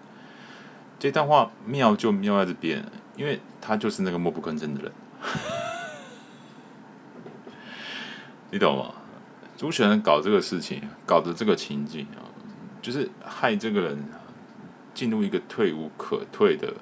[0.98, 2.82] 这段话妙就妙在这边，
[3.16, 4.90] 因为他就是那个默不吭声的人，
[8.50, 8.94] 你懂吗？
[9.58, 12.24] 朱学恒搞这个事情，搞的这个情景啊，
[12.80, 14.02] 就是害这个人
[14.94, 16.72] 进入一个退无可退的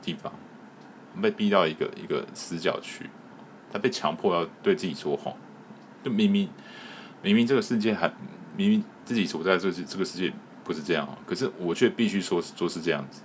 [0.00, 0.32] 地方，
[1.20, 3.08] 被逼到一个一个死角去，
[3.72, 5.34] 他被强迫要对自己说谎，
[6.02, 6.48] 就明明
[7.22, 8.12] 明明这个世界还
[8.56, 13.22] 明明自己所在这这个世界不是这样，可是我却必须说说是这样子。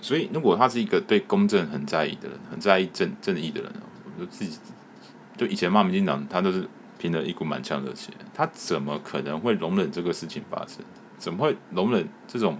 [0.00, 3.72] 所以，如果他是一个对公正很在意的人，很在意正正义的人，
[4.04, 4.58] 我就自己
[5.36, 6.68] 就以前骂民进党，他都是。
[7.00, 10.84] 凭了一股满腔热血，他怎么可能会容忍这个事情发生？
[11.16, 12.58] 怎么会容忍这种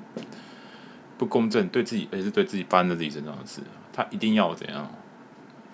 [1.21, 3.61] 不公正对自己，而且是对自己发生在自己身上的事？
[3.93, 4.91] 他一定要怎样？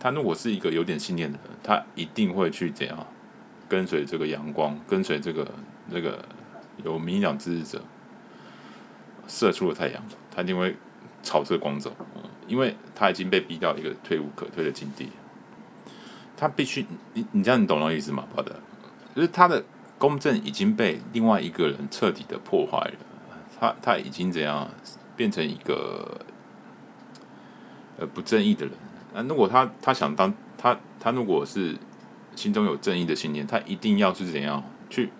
[0.00, 3.06] 他如果是一个有点信念的人，他一定会去怎样
[3.68, 5.48] 跟随这个阳光，跟随这个
[5.88, 6.24] 这个
[6.82, 7.84] 有明亮支持者
[9.28, 10.02] 射出了太阳，
[10.34, 10.74] 他一定会
[11.22, 11.94] 朝这个光走，
[12.48, 15.10] 因为他已经被逼到一个退无可退的境地。
[16.36, 18.26] 他必须，你你这样你懂那意思吗？
[18.34, 18.58] 好的，
[19.14, 19.64] 就是他的
[19.96, 22.94] 公正已经被另外一个人彻底的破坏了，
[23.60, 24.68] 他他已经怎样
[25.16, 26.20] 变成一个
[27.98, 28.74] 呃不正义的人。
[29.14, 31.76] 那如果他他想当他他如果是
[32.34, 35.10] 心中有正义的信念，他一定要是怎样去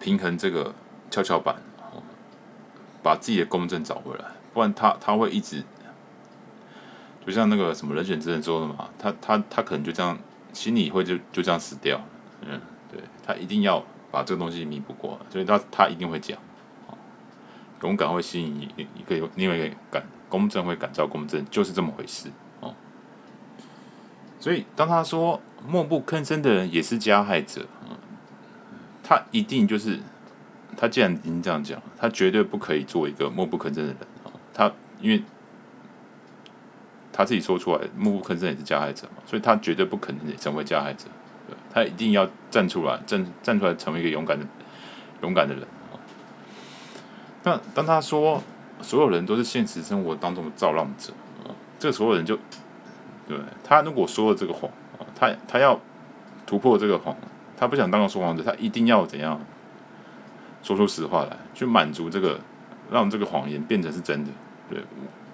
[0.00, 0.74] 平衡这个
[1.10, 1.56] 跷跷板，
[3.02, 5.62] 把自己的公正找回来，不然他他会一直。
[7.26, 10.18] 就像那个什么人选之人说的嘛，他他他可能就这样，
[10.54, 12.00] 心里会就就这样死掉。
[12.40, 12.58] 嗯，
[12.90, 16.38] 对，他一定要把这个东西弥补过，所以他他一定会讲，
[17.82, 22.28] 勇敢会吸引一一个另外一个感，公正会感召公正，就是这么回事
[22.60, 22.74] 哦。
[24.40, 27.66] 所以当他说默不吭声的人也是加害者，
[29.02, 29.98] 他一定就是
[30.76, 35.22] 他既然已经这样讲，他绝对不可以做一个默不吭声的人啊，他因为。
[37.10, 41.06] 他自己说出来，默不吭声也是加害者嘛，所以他绝对不可能成为加害者，
[41.74, 44.46] 他一定要站出来，站站出来，成为一个勇敢的、
[45.22, 45.66] 勇敢的人。
[47.48, 48.42] 那当他说
[48.82, 51.14] 所有人都是现实生活当中的造浪者，
[51.78, 52.36] 这个所有人就
[53.26, 54.70] 对他如果说了这个谎，
[55.18, 55.80] 他他要
[56.46, 57.16] 突破这个谎，
[57.56, 59.40] 他不想当个说谎者，他一定要怎样
[60.62, 62.38] 说出实话来，去满足这个，
[62.90, 64.30] 让这个谎言变成是真的。
[64.68, 64.84] 对，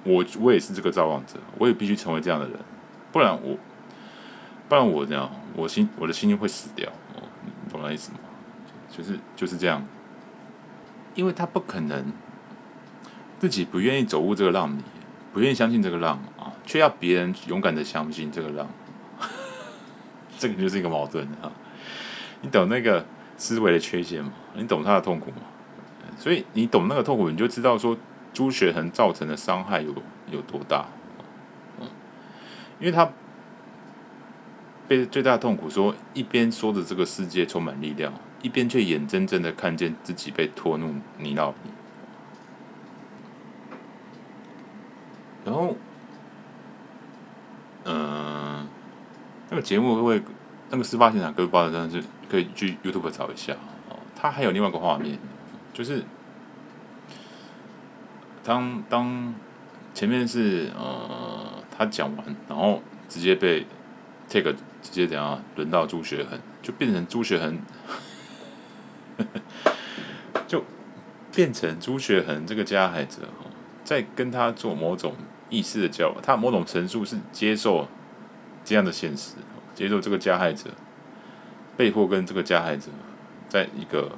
[0.04, 2.56] 我我也是这个造浪者，我也必须成为这样的人，
[3.10, 3.56] 不然我
[4.68, 6.88] 不然我这样，我心我的心就会死掉。
[7.72, 8.18] 懂我意思吗？
[8.88, 9.84] 就是就是这样，
[11.14, 12.12] 因为他不可能
[13.38, 14.82] 自己不愿意走入这个浪里，
[15.32, 18.68] 不愿意相信这个浪啊，却要别人勇敢的相信这个浪，
[20.38, 21.50] 这个就是一个矛盾啊。
[22.40, 23.04] 你懂那个
[23.36, 24.32] 思维的缺陷吗？
[24.54, 25.36] 你懂他的痛苦吗？
[26.16, 27.96] 所以你懂那个痛苦，你就知道说
[28.32, 29.92] 朱学恒造成的伤害有
[30.30, 30.86] 有多大。
[31.80, 31.88] 嗯，
[32.78, 33.10] 因为他
[34.86, 38.12] 被最大的痛苦说，一边说着这个世界充满力量。
[38.44, 41.54] 一边却眼睁睁的看见自己被拖入泥淖，
[45.46, 45.74] 然后，
[47.84, 48.68] 嗯、
[49.48, 50.22] 那个节目会不会
[50.68, 53.54] 那个事发现场各位报道上是可以去 YouTube 找一下
[53.88, 53.96] 哦。
[54.14, 55.18] 他还有另外一个画面，
[55.72, 56.04] 就是
[58.42, 59.34] 当当
[59.94, 63.66] 前面是呃他讲完，然后直接被
[64.28, 67.58] take 直接怎样轮到朱学恒，就变成朱学恒。
[70.46, 70.64] 就
[71.32, 73.50] 变成朱学恒这个加害者哦
[73.82, 75.14] 在跟他做某种
[75.50, 77.86] 意识的交往，他某种陈述是接受
[78.64, 79.34] 这样的现实，
[79.74, 80.70] 接受这个加害者
[81.76, 82.88] 被迫跟这个加害者
[83.48, 84.12] 在一个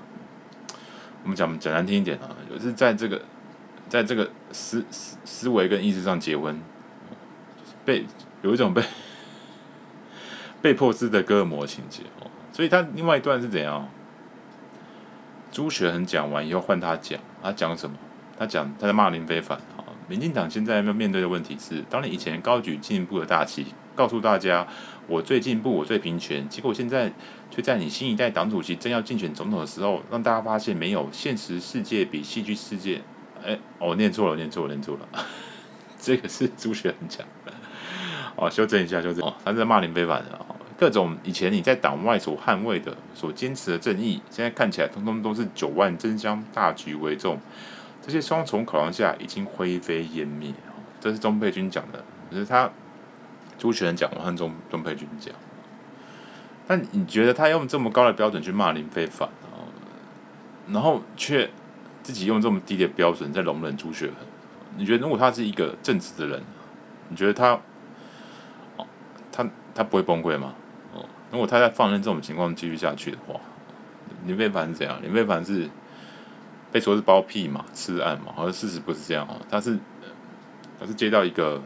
[1.24, 3.22] 我们讲讲难听一点啊，就是在这个
[3.88, 6.60] 在这个思思思维跟意识上结婚，
[7.84, 8.06] 被
[8.42, 8.82] 有一种被
[10.62, 12.02] 被迫式的哥尔摩情节，
[12.52, 13.88] 所以他另外一段是怎样？
[15.56, 17.96] 朱学恒讲完以后换他讲，他讲什么？
[18.38, 19.88] 他讲他在骂林飞凡啊！
[20.06, 23.64] 民进党现在要面对的问题是：当你以前高举进步的大旗，
[23.94, 24.66] 告诉大家
[25.06, 27.10] 我最进步，我最平权，结果现在
[27.50, 33.00] 却在你新一代党主席正要竞选总统的时候，让大家发现没有现实世界比戏剧世界……
[33.42, 35.08] 哎，我、念错了，念错了，念错了，
[35.98, 37.52] 这个是朱学恒讲的。
[38.36, 39.26] 哦，修正一下，修正。
[39.26, 40.38] 哦，他在骂林飞帆的。
[40.78, 47.38] 各种以前你在党外所捍卫的、所坚持的正义，现在看起来通通都是九万真香，大局为重。
[48.02, 50.52] 这些双重考量下，已经灰飞烟灭。
[51.00, 52.70] 这是钟佩君讲的，可是他
[53.58, 55.34] 朱学恒讲，我和钟钟佩君讲。
[56.66, 59.28] 但你觉得他用这么高的标准去骂林飞凡，
[60.68, 61.48] 然后却
[62.02, 64.16] 自己用这么低的标准在容忍朱学恒？
[64.76, 66.42] 你觉得如果他是一个正直的人，
[67.08, 67.58] 你觉得他，
[69.32, 70.54] 他他不会崩溃吗？
[71.30, 73.40] 如果他在放任这种情况继续下去的话，
[74.26, 75.02] 林飞帆是怎样？
[75.02, 75.68] 林飞凡是
[76.72, 78.32] 被说是包庇嘛、吃案嘛？
[78.34, 79.78] 好像事实不是这样哦，他是
[80.78, 81.60] 他是接到一个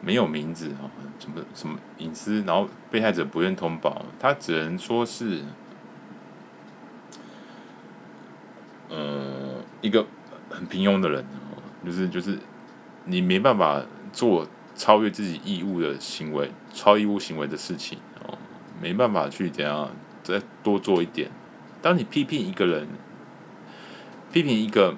[0.00, 5.42] 没有名字啊，什么什么隐私，然后被害者不愿通报，他只能说是
[8.90, 10.04] 呃一个
[10.50, 11.24] 很平庸的人，
[11.84, 12.38] 就是就是
[13.04, 17.98] 你没办法做超越自己义务的行为、超义务行为的事情。
[18.82, 19.88] 没办法去怎样
[20.24, 21.30] 再多做一点。
[21.80, 22.88] 当你批评一个人，
[24.32, 24.96] 批评一个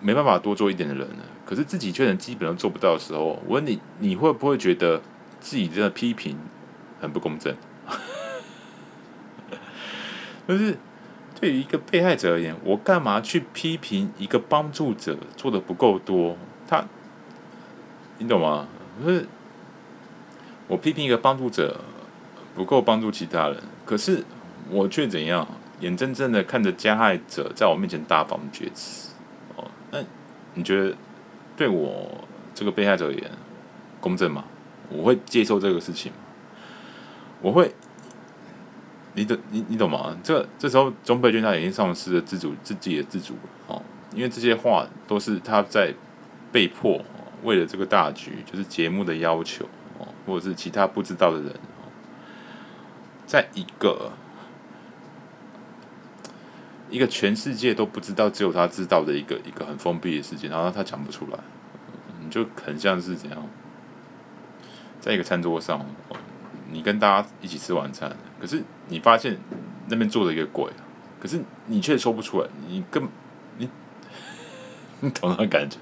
[0.00, 1.08] 没办法多做一点的人，
[1.44, 5.02] 可是自己却能基本上做不到的时候，我问你，你会不会觉得
[5.40, 6.38] 自己这个批评
[7.00, 7.54] 很不公正？
[10.46, 10.78] 就是
[11.40, 16.36] 对于一个被害者而言，我干嘛去批评一个帮助者做的不够多？
[16.68, 16.84] 他，
[18.18, 18.68] 你懂吗？
[19.04, 19.26] 就是
[20.68, 21.80] 我批评一个帮助者。
[22.58, 24.24] 不够帮助其他人，可是
[24.68, 25.46] 我却怎样？
[25.78, 29.10] 眼睁睁的看着加害者在我面前大放厥词。
[29.54, 30.00] 哦，那
[30.54, 30.92] 你觉得
[31.56, 33.30] 对我这个被害者而言
[34.00, 34.44] 公正吗？
[34.90, 36.18] 我会接受这个事情吗？
[37.40, 37.72] 我会，
[39.14, 40.18] 你懂你你懂吗？
[40.24, 43.34] 这这时候钟佩君他已经丧失了自主自己的自主
[43.68, 43.80] 哦，
[44.12, 45.94] 因为这些话都是他在
[46.50, 47.00] 被迫
[47.44, 49.64] 为了这个大局，就是节目的要求
[50.00, 51.54] 哦，或者是其他不知道的人。
[53.28, 54.10] 在一个
[56.88, 61.38] 一个全世界都不知道，只有他知道的一个一个很封闭的世界，然后他讲不出来，
[62.22, 63.46] 你就很像是怎样，
[64.98, 65.84] 在一个餐桌上，
[66.72, 69.36] 你跟大家一起吃晚餐，可是你发现
[69.88, 70.72] 那边坐着一个鬼，
[71.20, 73.06] 可是你却说不出来，你根
[73.58, 73.68] 你
[75.00, 75.76] 你懂那感觉，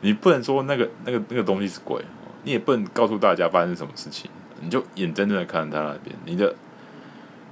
[0.00, 2.02] 你不能说那个那个那个东西是鬼，
[2.44, 4.30] 你也不能告诉大家发生什么事情，
[4.62, 6.56] 你就眼睁睁的看着他那边，你的。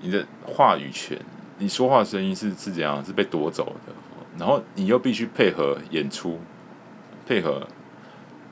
[0.00, 1.18] 你的话语权，
[1.58, 3.04] 你说话声音是是怎样？
[3.04, 3.92] 是被夺走的，
[4.38, 6.40] 然后你又必须配合演出，
[7.26, 7.66] 配合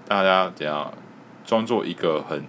[0.07, 0.93] 大家怎样
[1.45, 2.45] 装作一个很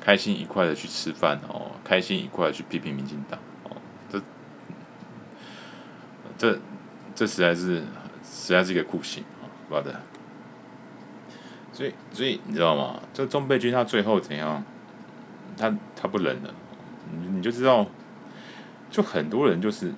[0.00, 3.76] 开心愉快的去吃饭哦，开心愉快的去批评民进党哦，
[4.08, 4.20] 这
[6.36, 6.58] 这
[7.14, 7.82] 这实在是
[8.22, 10.00] 实在是一个酷刑啊，好的。
[11.72, 13.00] 所以所以你知道吗？
[13.12, 14.64] 这钟沛君他最后怎样？
[15.56, 16.52] 他他不忍了，
[17.12, 17.86] 你你就知道，
[18.90, 19.92] 就很多人就是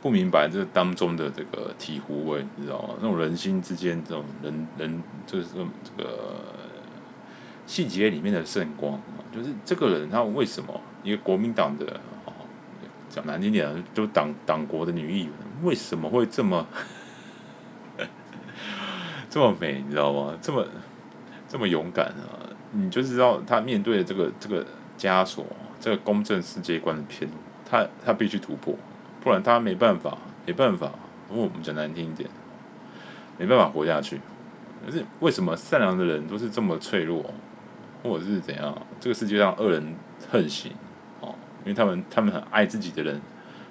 [0.00, 2.94] 不明白这当中的这个体乎味，你知道吗？
[3.00, 6.44] 那种人心之间这种人人就是这这个
[7.66, 9.00] 细节里面的圣光，
[9.34, 12.32] 就是这个人他为什么一个国民党的哦，
[13.08, 16.66] 讲难听点，就党党国的女议员为什么会这么
[19.30, 19.82] 这么美？
[19.82, 20.36] 你知道吗？
[20.42, 20.66] 这么
[21.48, 22.40] 这么勇敢啊！
[22.72, 24.66] 你就知道他面对的这个这个
[24.98, 25.44] 枷锁，
[25.82, 27.28] 这个公正世界观的偏，
[27.68, 28.72] 他他必须突破，
[29.20, 30.16] 不然他没办法，
[30.46, 30.92] 没办法。
[31.28, 32.30] 如果我们讲难听一点，
[33.36, 34.20] 没办法活下去。
[34.86, 37.34] 可是为什么善良的人都是这么脆弱，
[38.04, 38.86] 或者是怎样？
[39.00, 39.96] 这个世界上恶人
[40.30, 40.70] 横行
[41.20, 43.20] 哦，因为他们他们很爱自己的人，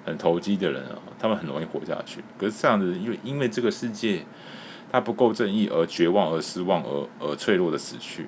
[0.04, 2.22] 很投机的人啊，他们很容易活下去。
[2.36, 4.26] 可是这样的人，因为因为这个世界
[4.90, 8.26] 他不够正义而绝望而失望而而脆弱的死去。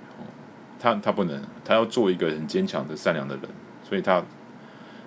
[0.81, 3.45] 他他不能，他要做一个很坚强的善良的人，
[3.89, 4.23] 所以他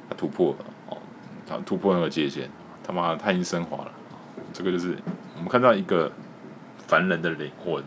[0.07, 0.97] 他突破了哦，
[1.45, 2.47] 他突破那个界限，
[2.83, 3.91] 他妈的他已经升华了，
[4.53, 4.95] 这个就是
[5.35, 6.11] 我们看到一个
[6.87, 7.83] 凡人的灵魂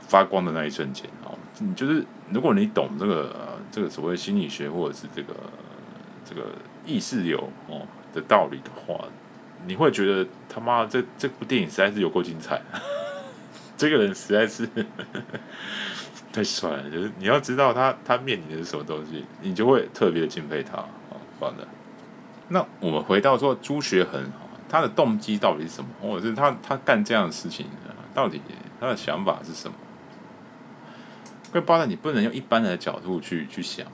[0.00, 5.34] 发光的那一瞬间哦，你就是如果你懂这个这个所谓心理学或者是这个
[6.24, 6.46] 这个
[6.84, 9.04] 意识流哦的道理的话，
[9.66, 12.62] 你会觉得他妈这这部电影实在是有够精彩。
[13.76, 14.68] 这个人实在是
[16.38, 20.88] 太帅了，就是你要知道他他面临的是什么东西，你就会特别的敬佩他啊。
[21.40, 21.66] 好的，
[22.46, 24.30] 那我们回到说朱学恒，
[24.68, 25.90] 他的动机到底是什么？
[26.00, 27.66] 或者是他他干这样的事情，
[28.14, 28.40] 到底
[28.78, 29.74] 他的想法是什么？
[31.50, 33.84] 怪包括你不能用一般人的角度去去想，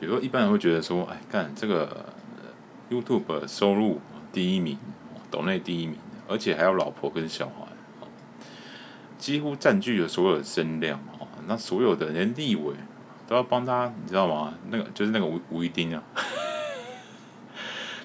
[0.00, 2.06] 比如说一般人会觉得说，哎，干这个
[2.88, 4.00] YouTube 收入
[4.32, 4.78] 第一名，
[5.30, 7.66] 抖内第一名，而且还有老婆跟小孩。
[9.16, 12.74] 几乎占据了所有的声量哦，那所有的连立委
[13.26, 14.54] 都要帮他，你知道吗？
[14.70, 16.02] 那个就是那个吴吴一丁啊，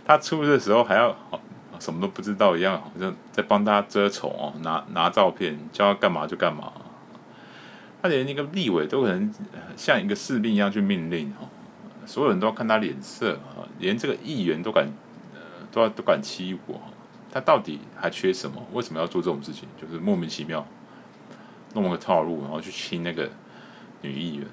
[0.06, 1.16] 他出的时候还要
[1.80, 6.72] 什么都不知道一样，好像在帮他遮丑哦，拿拿照片叫他干嘛就干嘛。
[8.02, 9.34] 他连那个立委都可能
[9.76, 11.48] 像一个士兵一样去命令哦，
[12.06, 14.88] 所有人都要看他脸色啊，连这个议员都敢
[15.34, 15.40] 呃
[15.72, 16.80] 都要都敢欺负，
[17.30, 18.66] 他到底还缺什么？
[18.72, 19.68] 为什么要做这种事情？
[19.82, 20.66] 就是莫名其妙。
[21.74, 23.30] 弄个套路，然后去亲那个
[24.02, 24.48] 女议员，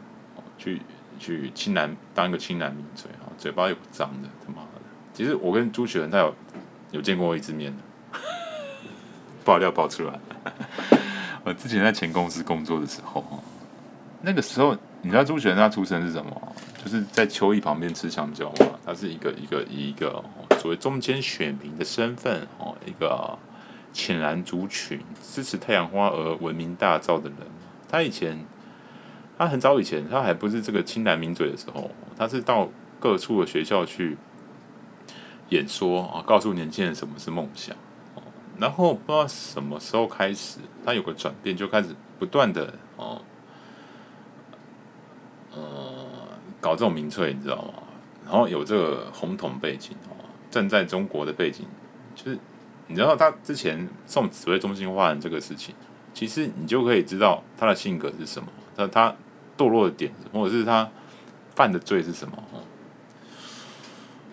[0.59, 0.83] 去
[1.18, 4.83] 去亲男当一个亲男名嘴，嘴巴又脏的，他妈的！
[5.14, 6.35] 其实我跟朱学恒他有
[6.90, 8.18] 有见过一次面的，
[9.44, 10.18] 爆料爆出来。
[11.42, 13.24] 我之前在前公司工作的时候，
[14.20, 16.55] 那个时候你知道朱学恒他出身是什么？
[16.85, 18.79] 就是在秋意旁边吃香蕉嘛。
[18.85, 20.22] 他是一个一个一个
[20.61, 23.38] 所谓中间选民的身份哦，一个。
[23.96, 27.38] 浅蓝族群支持太阳花而闻名大噪的人，
[27.88, 28.44] 他以前，
[29.38, 32.68] 他很早以前，他还不是这个青蓝名嘴的时候，他是到
[33.00, 34.18] 各处的学校去
[35.48, 37.74] 演说啊，告诉年轻人什么是梦想。
[38.59, 43.22] 然后不知道什么时候开始，他有个转变，就开始不断的哦，
[45.54, 46.06] 呃，
[46.61, 47.72] 搞这种民粹，你知道吗？
[48.26, 50.12] 然后有这个红统背景哦，
[50.50, 51.64] 站在中国的背景，
[52.14, 52.38] 就是。
[52.88, 55.75] 你知道他之前送紫微中心化人这个事情，
[56.14, 59.16] 其实你就可以知道他的性格是什么，他他
[59.59, 60.88] 堕落的点，或者是他
[61.55, 62.37] 犯的罪是什么。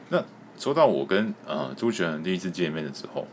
[0.10, 0.24] 那
[0.58, 3.28] 说到我跟呃朱学恒第一次见面的时候，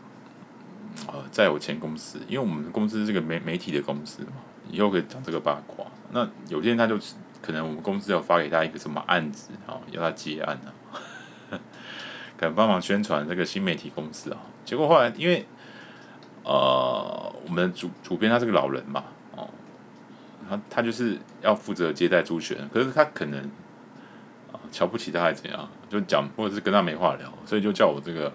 [1.07, 4.33] 呃，在我前公司，因为我们公司是个媒媒体的公司嘛，
[4.69, 5.85] 以后可以讲这个八卦。
[6.11, 6.97] 那有天他就
[7.41, 10.73] 可能我们公司要发给他一个什么案子啊，要他接案啊。
[12.41, 15.45] 可能帮忙宣传这个新媒体公司啊，结果后来因为
[16.43, 19.03] 呃，我们主主编他是个老人嘛，
[19.35, 19.47] 哦，
[20.49, 23.39] 他他就是要负责接待朱学恒，可是他可能
[24.51, 28.33] 啊瞧不起他还是怎样，就讲或者是跟他没话聊，所以就叫我这个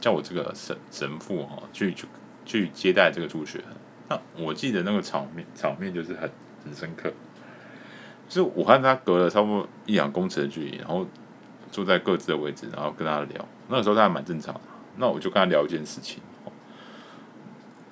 [0.00, 2.08] 叫我这个神神父哈去去
[2.44, 3.68] 去接待这个朱学恒。
[4.08, 6.28] 那我记得那个场面场面就是很
[6.64, 7.12] 很深刻，
[8.28, 11.06] 就是我和他隔了差不多一两公尺的距离，然后。
[11.70, 13.48] 坐在各自的位置，然后跟他聊。
[13.68, 14.60] 那个时候他还蛮正常的。
[14.96, 16.22] 那我就跟他聊一件事情，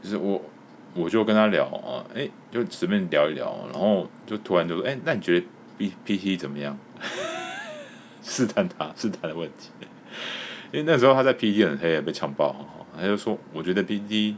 [0.02, 0.40] 就是我
[0.94, 5.46] 我就跟他聊啊，哎，就随便聊一聊，然后就突然就说，哎，那你觉得
[5.76, 6.78] B P T 怎么样？
[8.22, 9.68] 试探他试探的问题，
[10.72, 12.56] 因为那时候他在 P T 很黑，被强暴，
[12.96, 14.36] 他就说，我觉得 P T，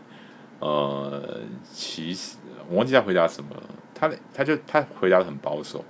[0.59, 1.41] 呃，
[1.73, 2.37] 其实
[2.69, 3.63] 我忘记他回答什么了，
[3.95, 5.85] 他他就他回答的很保守，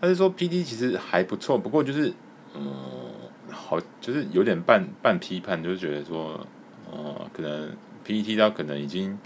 [0.00, 2.12] 他是说 P D 其实还不错，不过就是
[2.54, 2.70] 嗯，
[3.50, 6.46] 好就是有点半半批判，就是觉得说，
[6.90, 7.76] 呃，可能
[8.06, 9.18] PT 他可能已经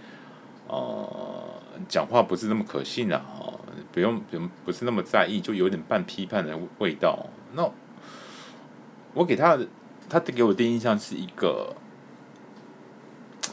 [0.68, 1.06] 呃
[1.88, 3.52] 讲话不是那么可信了啊，
[3.92, 7.26] 不用不用不是那么在意，就有点半批判的味道。
[7.54, 7.70] 那
[9.14, 9.68] 我给他的
[10.08, 11.76] 他给我的第一印象是一个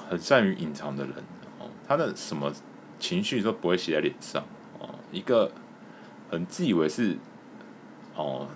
[0.08, 1.14] 很善于隐藏的人
[1.60, 2.52] 哦，他的什么
[2.98, 4.44] 情绪都不会写在脸上
[4.80, 5.52] 哦，一个
[6.30, 7.18] 很自以为是
[8.16, 8.48] 哦，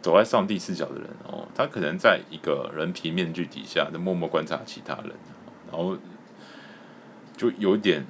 [0.00, 5.12] 走在上帝视角的人哦，他可能在一个人皮面具底下，在默默观察其他人，
[5.70, 5.96] 然后
[7.36, 8.04] 就有点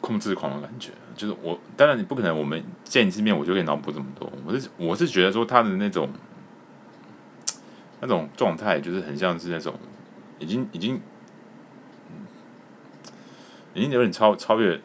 [0.00, 0.92] 控制狂的感觉。
[1.16, 4.30] 就是我，当然你不可能，我们见一次面我就可以脑补这么多。
[4.46, 6.08] 我是我是觉得说他的那种
[8.00, 9.74] 那种状态，就是很像是那种
[10.38, 11.00] 已经已经
[13.74, 14.80] 已经有点超超越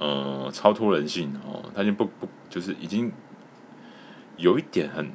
[0.00, 3.12] 呃超脱人性哦，他已经不不就是已经
[4.36, 5.12] 有一点很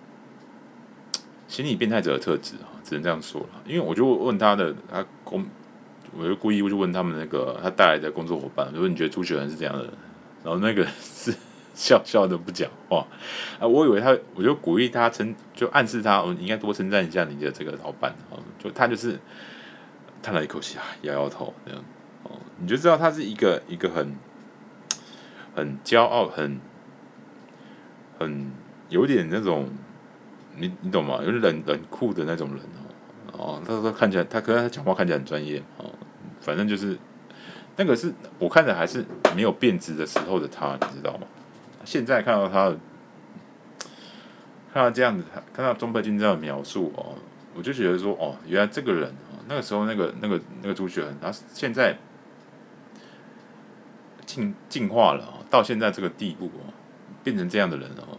[1.47, 3.47] 心理变态者的特质啊，只能这样说了。
[3.65, 5.45] 因为我就问他的他工，
[6.17, 9.91] 我就故意我就问他们那个他带来的工作伙伴，如果你觉得朱学恒是这样的人？
[10.43, 11.33] 然后那个是
[11.73, 13.03] 笑笑的不讲话
[13.59, 18.37] 啊，我以为他，我就鼓励他称，就暗示他，我应该多称赞一下你的这个老板哦。
[18.59, 19.19] 就他就是
[20.21, 21.83] 叹了一口气啊，摇摇头这样
[22.23, 24.15] 哦，你就知道他是一个一个很
[25.55, 26.59] 很骄傲、很
[28.19, 28.51] 很
[28.89, 29.69] 有点那种，
[30.57, 31.19] 你你懂吗？
[31.23, 32.59] 有点冷冷酷的那种人
[33.31, 33.59] 哦。
[33.59, 35.89] 哦，他说看起来他可能他讲话看起来很专业哦，
[36.41, 36.97] 反正就是。
[37.77, 39.03] 那个是我看着还是
[39.35, 41.27] 没有变质的时候的他，你知道吗？
[41.83, 42.69] 现在看到他，
[44.73, 47.17] 看到这样子，看到钟佩君这样的描述哦，
[47.53, 51.97] 我就觉得说哦，原来这个人哦那个时候那个那个那个朱学恒，他现在
[54.25, 56.73] 进进化了啊，到现在这个地步哦，
[57.23, 58.17] 变成这样的人哦，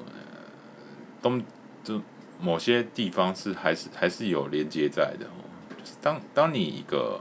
[1.22, 1.41] 都
[1.83, 2.03] 就
[2.41, 5.45] 某些地方是还是还是有连接在的哦，
[5.79, 7.20] 就是当当你一个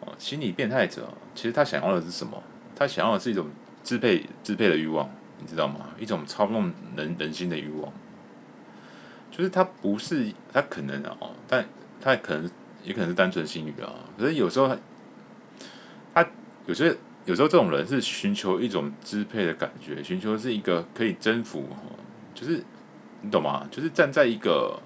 [0.00, 0.12] 哦。
[0.18, 2.40] 心理变态者，其实他想要的是什么？
[2.76, 3.48] 他想要的是一种
[3.82, 5.08] 支配、支配的欲望，
[5.38, 5.88] 你知道吗？
[5.98, 7.92] 一种操弄人人心的欲望。
[9.30, 11.66] 就是他不是他可能哦，但
[12.00, 12.50] 他可能
[12.84, 13.94] 也可能是单纯心理啊。
[14.18, 14.76] 可是有时候他，
[16.14, 16.28] 他
[16.66, 21.68] 有些有时候这种人是寻求一种支配的感觉，寻求是一个可以征服，
[22.34, 22.64] 就是
[23.20, 23.66] 你懂吗？
[23.70, 24.80] 就是站在一个。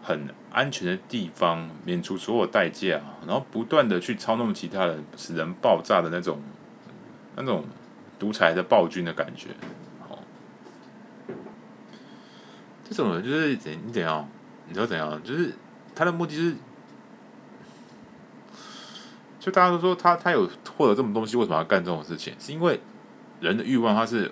[0.00, 6.40] 很安全的地方，免除所有代价，然后不断的去操弄其他人，使人爆炸的那种，
[7.36, 7.64] 那种
[8.18, 9.48] 独裁的暴君的感觉。
[10.08, 10.16] 哦，
[12.88, 14.26] 这种人就是怎你怎样，
[14.66, 15.22] 你知道怎样？
[15.22, 15.52] 就是
[15.94, 16.56] 他的目的是，
[19.48, 22.34] 就大家都说他他有获得这种东西，为什么要干这种事情？
[22.38, 22.78] 是因为
[23.40, 24.30] 人的欲望他是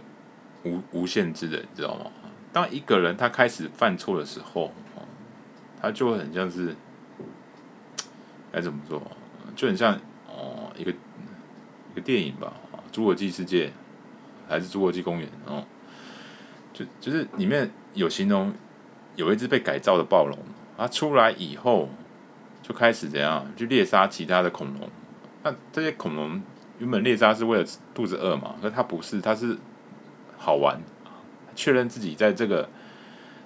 [0.64, 2.10] 无无限制的，你知道吗？
[2.52, 4.72] 当一个人他开始犯错的时候。
[5.78, 6.74] 他就会很像是，
[8.50, 9.00] 该怎么说？
[9.54, 9.94] 就很像
[10.26, 12.54] 哦，一个一个电影吧，
[12.96, 13.66] 《侏罗纪世界》
[14.48, 15.62] 还是《侏罗纪公园》哦，
[16.72, 18.52] 就就是里面有形容
[19.16, 20.36] 有一只被改造的暴龙，
[20.78, 21.90] 它出来以后
[22.62, 24.88] 就开始怎样去猎杀其他的恐龙。
[25.46, 26.42] 那这些恐龙
[26.80, 28.56] 原本猎杀是为了肚子饿嘛？
[28.60, 29.56] 可是它不是，它是
[30.36, 30.82] 好玩，
[31.54, 32.68] 确认自己在这个。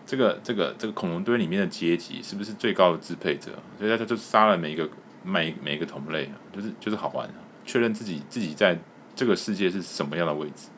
[0.07, 3.53] 这个这个这个恐龙堆里面的阶级是不是最高的支配者？
[3.78, 4.88] 所以他就杀了每一个
[5.22, 7.30] 每每一个同类，就是就是好玩，
[7.64, 8.76] 确认自己自己在
[9.14, 10.68] 这个世界是什么样的位置。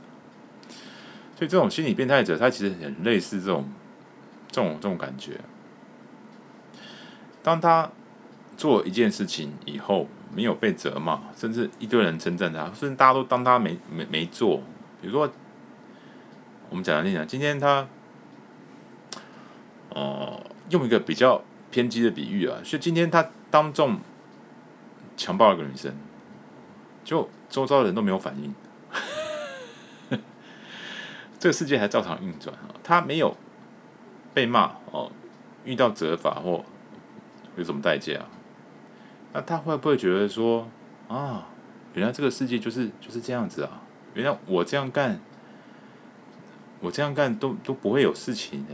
[1.34, 3.72] 所以这种心理变态者，他其实很类似这种
[4.50, 5.40] 这种这种感觉。
[7.42, 7.90] 当他
[8.58, 14.62] 做一件事情以后，没有被责骂，甚至一堆人称赞他，甚至大家都当他没没没做。
[15.01, 15.30] 比如说，
[16.70, 17.87] 我们讲来讲，今天他。
[19.95, 24.01] 哦、用一个比较偏激的比喻啊，就今天他当众
[25.18, 25.95] 强暴了个女生，
[27.05, 28.55] 就周遭的人都没有反应，
[31.39, 33.37] 这个世界还照常运转啊，他没有
[34.33, 35.12] 被骂哦，
[35.66, 36.64] 遇到责罚或
[37.57, 38.24] 有什么代价啊，
[39.33, 40.68] 那他会不会觉得说
[41.09, 41.49] 啊，
[41.95, 43.83] 原来这个世界就是就是这样子啊，
[44.14, 45.20] 原来我这样干，
[46.80, 48.68] 我这样干都都不会有事情呢？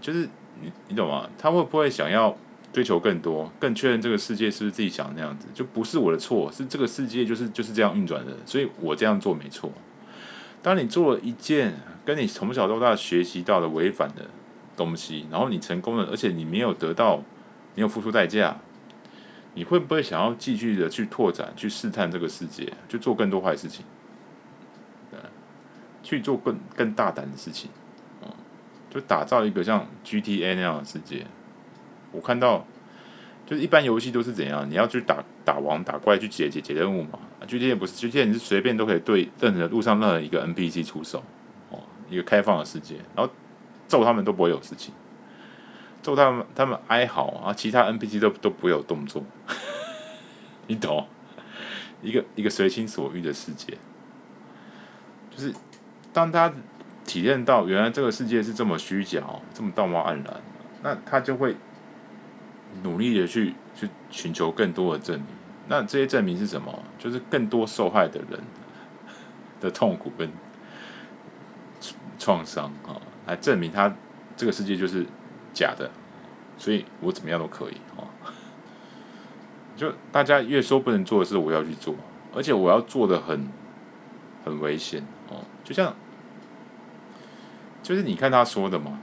[0.00, 0.28] 就是
[0.60, 1.28] 你，你懂吗？
[1.38, 2.36] 他会不会想要
[2.72, 5.46] 追求更多，更确认这个世界是不是自己想的那样子？
[5.54, 9.72] 就不是我的错，是这个世界就是就是这样运转的，所以我这样做没错。
[10.60, 14.26] 当你做了一件跟你从小到大学习到的违反的
[14.76, 17.18] 东西，然后你成功了，而且你没有得到，
[17.74, 18.58] 没有付出代价，
[19.54, 23.82] 你会不会想要继续的去拓展、去试探这个世界，去做更多坏事情？
[26.02, 27.70] 去做更更大胆的事情，
[28.20, 28.28] 嗯
[28.90, 31.26] 就打造一个像 GTA 那样的世界。
[32.12, 32.66] 我看到，
[33.46, 34.68] 就是一般游戏都是怎样？
[34.68, 37.18] 你要去打打王、打怪，去解解解任务嘛。
[37.48, 41.24] GTA 不是 GTA，你是随便都可以对任何路上任何一个 NPC 出手，
[41.70, 41.80] 哦，
[42.10, 43.32] 一个开放的世界，然后
[43.88, 44.92] 揍他们都不会有事情，
[46.04, 49.24] 揍他们他们哀嚎啊，其他 NPC 都都不会有动作，
[50.68, 51.08] 你懂？
[52.00, 53.76] 一个一个随心所欲的世界，
[55.34, 55.52] 就是。
[56.12, 56.52] 当他
[57.04, 59.20] 体验到原来这个世界是这么虚假，
[59.52, 60.40] 这么道貌岸然，
[60.80, 61.56] 那他就会
[62.84, 65.26] 努力的去去寻求更多的证明。
[65.66, 66.72] 那这些证明是什么？
[67.00, 68.38] 就是更多受害的人
[69.60, 70.30] 的痛苦跟
[72.16, 72.94] 创伤啊，
[73.26, 73.92] 来证明他
[74.36, 75.04] 这个世界就是
[75.54, 75.90] 假的。
[76.58, 78.04] 所以我怎么样都可以啊！
[79.76, 81.94] 就大家越说不能做的事，我要去做，
[82.34, 83.48] 而且我要做的很
[84.44, 85.94] 很危险哦，就像。
[87.82, 88.98] 就是你看他说的嘛，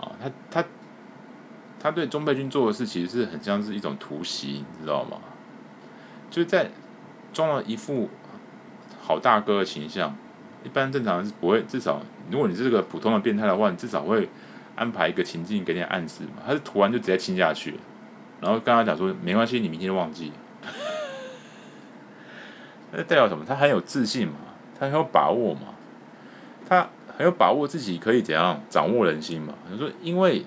[0.00, 0.64] 啊，他他
[1.78, 5.18] 他对钟沛君做的事，其实是很像是一种突袭，你知道吗？
[6.30, 6.70] 就是在
[7.34, 8.08] 装了一副
[8.98, 10.16] 好大哥的形象，
[10.64, 14.30] 一般正常是不会，至少如果你是个普通的变态的话，你至少会
[14.76, 16.42] 安排一个情境给你暗示嘛。
[16.46, 17.74] 他是突然就直接亲下去，
[18.40, 20.32] 然后跟他讲说没关系，你明天就忘记。
[22.92, 23.44] 那代表什么？
[23.46, 24.34] 他很有自信嘛，
[24.78, 25.74] 他很有把握嘛，
[26.68, 26.88] 他。
[27.16, 29.54] 很有把握自己可以怎样掌握人心嘛？
[29.70, 30.44] 他说：“因为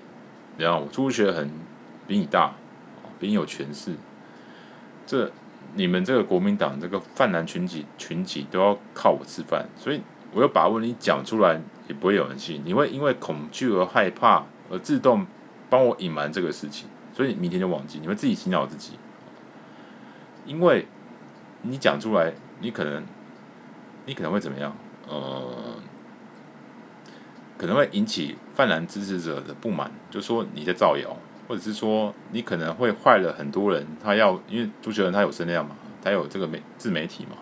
[0.58, 1.50] 怎样，我朱学恒
[2.06, 2.52] 比你大，
[3.18, 3.94] 比你有权势，
[5.06, 5.32] 这
[5.72, 10.02] 你们这个国民党这个泛蓝群体群体都要靠我吃饭，所以
[10.34, 11.58] 我有把握你讲出来
[11.88, 15.26] 也不会有人信，你会因为恐惧而害怕而自动
[15.68, 18.92] 帮我隐瞒这个事情，所以明天就忘记，你会自己洗脑自己，
[20.46, 20.86] 因为
[21.62, 23.04] 你讲出来，你可能
[24.06, 24.76] 你可能会怎么样？
[25.08, 25.74] 呃。”
[27.58, 31.16] 可能会引起泛蓝支持者的不满，就说你在造谣，
[31.48, 33.84] 或者是说你可能会坏了很多人。
[34.00, 37.36] 他要因为朱学恒他有声量嘛，他有这个媒自媒体嘛，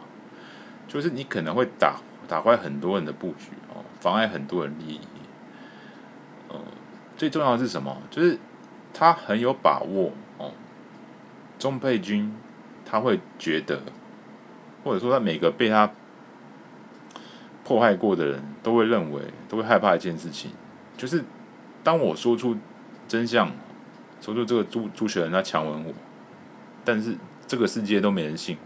[0.89, 3.51] 就是你可能会打打坏很多人的布局，
[4.07, 5.01] 妨碍很多人利益。
[6.49, 6.55] 呃，
[7.17, 8.01] 最重要的是什么？
[8.09, 8.39] 就是
[8.95, 10.53] 他很有把握哦，
[11.59, 12.33] 钟佩君
[12.85, 13.83] 他会觉得，
[14.85, 15.91] 或者说他每个被他。
[17.65, 20.53] 迫害过的人都会认为，都会害怕一件事情，
[20.97, 21.25] 就是
[21.83, 22.57] 当我说出
[23.09, 23.51] 真相，
[24.21, 25.93] 说出这个朱朱学恒他强吻我，
[26.85, 28.57] 但是这个世界都没人信，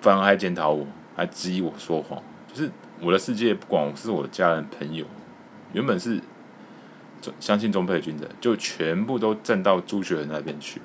[0.00, 2.70] 反而还检讨我，还质疑我说谎，就是
[3.02, 5.06] 我的世界不管是我的家人朋友，
[5.72, 6.20] 原本是
[7.38, 10.80] 相信钟佩君的，就全部都站到朱学恒那边去。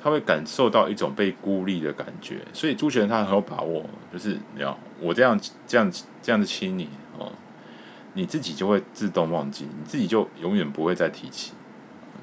[0.00, 5.92] 他会感受到一种被孤立的感觉，所以朱学恒他很有把握，就是你要我这样这样
[6.22, 6.88] 这样子亲你
[7.18, 7.32] 哦，
[8.14, 11.52] 你自己就会自动忘记，你自己就永远不会再提起，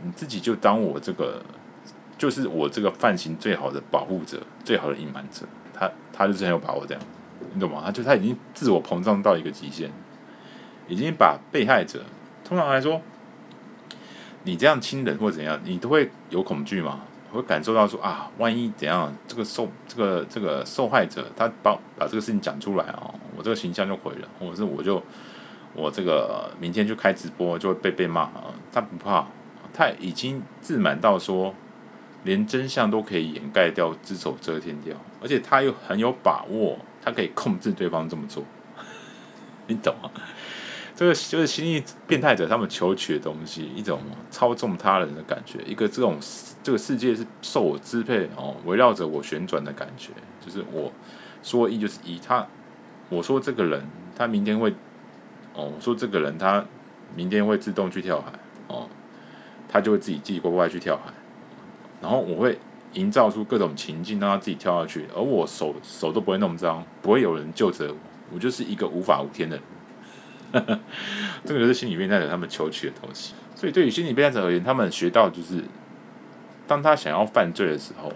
[0.04, 1.44] 你自己就当我这个
[2.18, 7.04] 就是我这个犯行最好的保护者，最好的隐瞒者，他他就是很有把握这样，
[7.54, 7.82] 你懂吗？
[7.86, 9.90] 他就他已经自我膨胀到一个极限，
[10.88, 12.04] 已经把被害者
[12.44, 13.02] 通常来说，
[14.44, 17.02] 你这样亲人或怎样，你都会有恐惧吗？
[17.32, 25.04] 会感受到说啊，万一怎样，这个受这个这个受害者他把把这个事情讲出来啊，我这个形象就毁了，或者是我就
[25.74, 28.54] 我这个明天就开直播就会被被骂啊。
[28.72, 29.28] 他不怕，
[29.74, 31.54] 他已经自满到说，
[32.24, 38.44] 连真相都可以掩盖掉，只手遮天掉，而且他又很有把握，他可以控制对方这么做，
[39.68, 40.10] 你懂吗？
[40.96, 44.00] 这个就是心理变态者他们求取的东西，一种
[44.32, 46.18] 操纵他人的感觉，一个这种
[46.64, 50.12] 这个世界是受我支配哦，围绕着我旋转的感觉，
[50.44, 50.92] 就是我
[51.44, 52.48] 说一就是一，他
[53.10, 53.86] 我说这个人
[54.18, 54.72] 他明天会
[55.54, 56.66] 哦，我说这个人他
[57.14, 58.32] 明天会自动去跳海
[58.70, 58.90] 哦，
[59.68, 61.12] 他就会自己自己乖乖去跳海，
[62.02, 62.58] 然后我会
[62.96, 67.98] 营造出各种情境让他自己跳下去，而我手手都不会弄脏，不会有人救着我，
[68.34, 69.64] 我就是一个无法无天的人。
[71.44, 75.64] 这个就是心理变态者他们求取的东西，所以对于心理变态者而言，他们学到就是，
[76.66, 78.12] 当他想要犯罪的时候，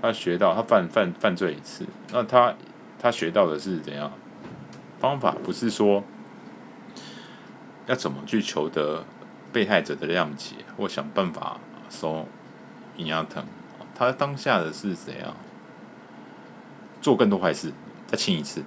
[0.00, 2.54] 他学到他犯犯犯罪一次，那他
[2.98, 4.12] 他学到的是怎样
[5.00, 5.34] 方法？
[5.42, 6.04] 不是说
[7.86, 9.04] 要怎么去求得
[9.52, 12.28] 被害者的谅解，或想办法收
[12.96, 13.42] 阴阳藤，
[14.06, 15.36] 他当下的是怎样
[17.02, 17.70] 做更多坏事，
[18.06, 18.64] 再亲一次。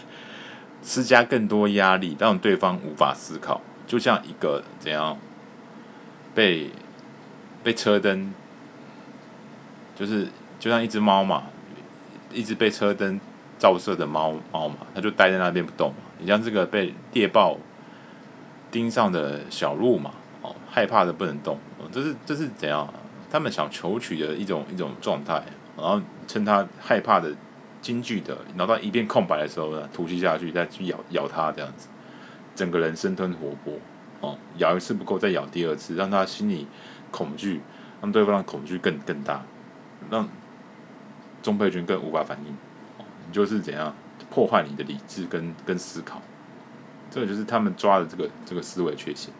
[0.84, 5.16] 施加更多压力，让对方无法思考，就像一个怎样
[6.34, 6.70] 被
[7.64, 8.32] 被车灯
[9.96, 10.28] 就是
[10.60, 11.44] 就像一只猫嘛，
[12.30, 13.18] 一只被车灯
[13.58, 15.96] 照射的猫猫嘛，它就待在那边不动嘛。
[16.18, 17.56] 你像这个被猎豹
[18.70, 20.12] 盯上的小鹿嘛，
[20.42, 21.58] 哦，害怕的不能动，
[21.90, 22.82] 这是这是怎样？
[22.82, 22.92] 啊
[23.30, 25.42] 他们想求取的一种一种状态，
[25.76, 27.34] 然后趁他害怕的
[27.82, 31.88] 惊惧的，脑袋一片空白的时候呢，突袭下去，再去咬咬他这样子，
[32.54, 33.74] 整个人生吞活剥
[34.20, 36.66] 哦，咬一次不够，再咬第二次，让他心里
[37.10, 37.60] 恐惧，
[38.00, 39.44] 让对方的恐惧更更大，
[40.10, 40.28] 让
[41.42, 42.56] 中配军更无法反应，
[43.26, 43.94] 你就是怎样
[44.30, 46.22] 破坏你的理智跟跟思考，
[47.10, 49.32] 这个就是他们抓的这个这个思维缺陷。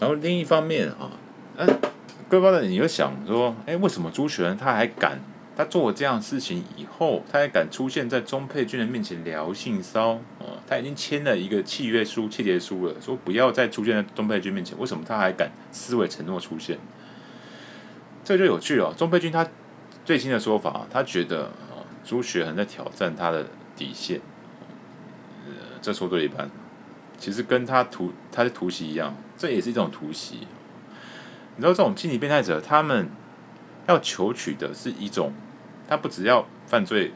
[0.00, 1.10] 然后另一方面啊，
[1.56, 1.78] 嗯、啊。
[2.26, 5.20] 各位朋友，你就想说，哎，为什么朱学恒他还敢？
[5.56, 10.18] 他做了这样的事情以后，他还敢出现在钟沛君的面前聊性骚？
[10.38, 14.76] 哦，他已经签了一个契约书、契约书了，说不要再出现在钟沛君面前。
[14.78, 16.78] 为什么他还敢撕毁承诺出现？
[18.24, 18.92] 这就有趣了。
[18.96, 19.46] 钟沛君他
[20.04, 23.46] 最新的说法，他觉得啊，朱学恒在挑战他的
[23.76, 24.20] 底线。
[25.46, 25.52] 呃，
[25.82, 26.50] 这说对一半，
[27.18, 30.48] 其实跟他突他的突袭一样，这也是一种突袭。
[31.56, 33.08] 你知道这种心理变态者，他们
[33.86, 35.32] 要求取的是一种，
[35.88, 37.12] 他不只要犯罪，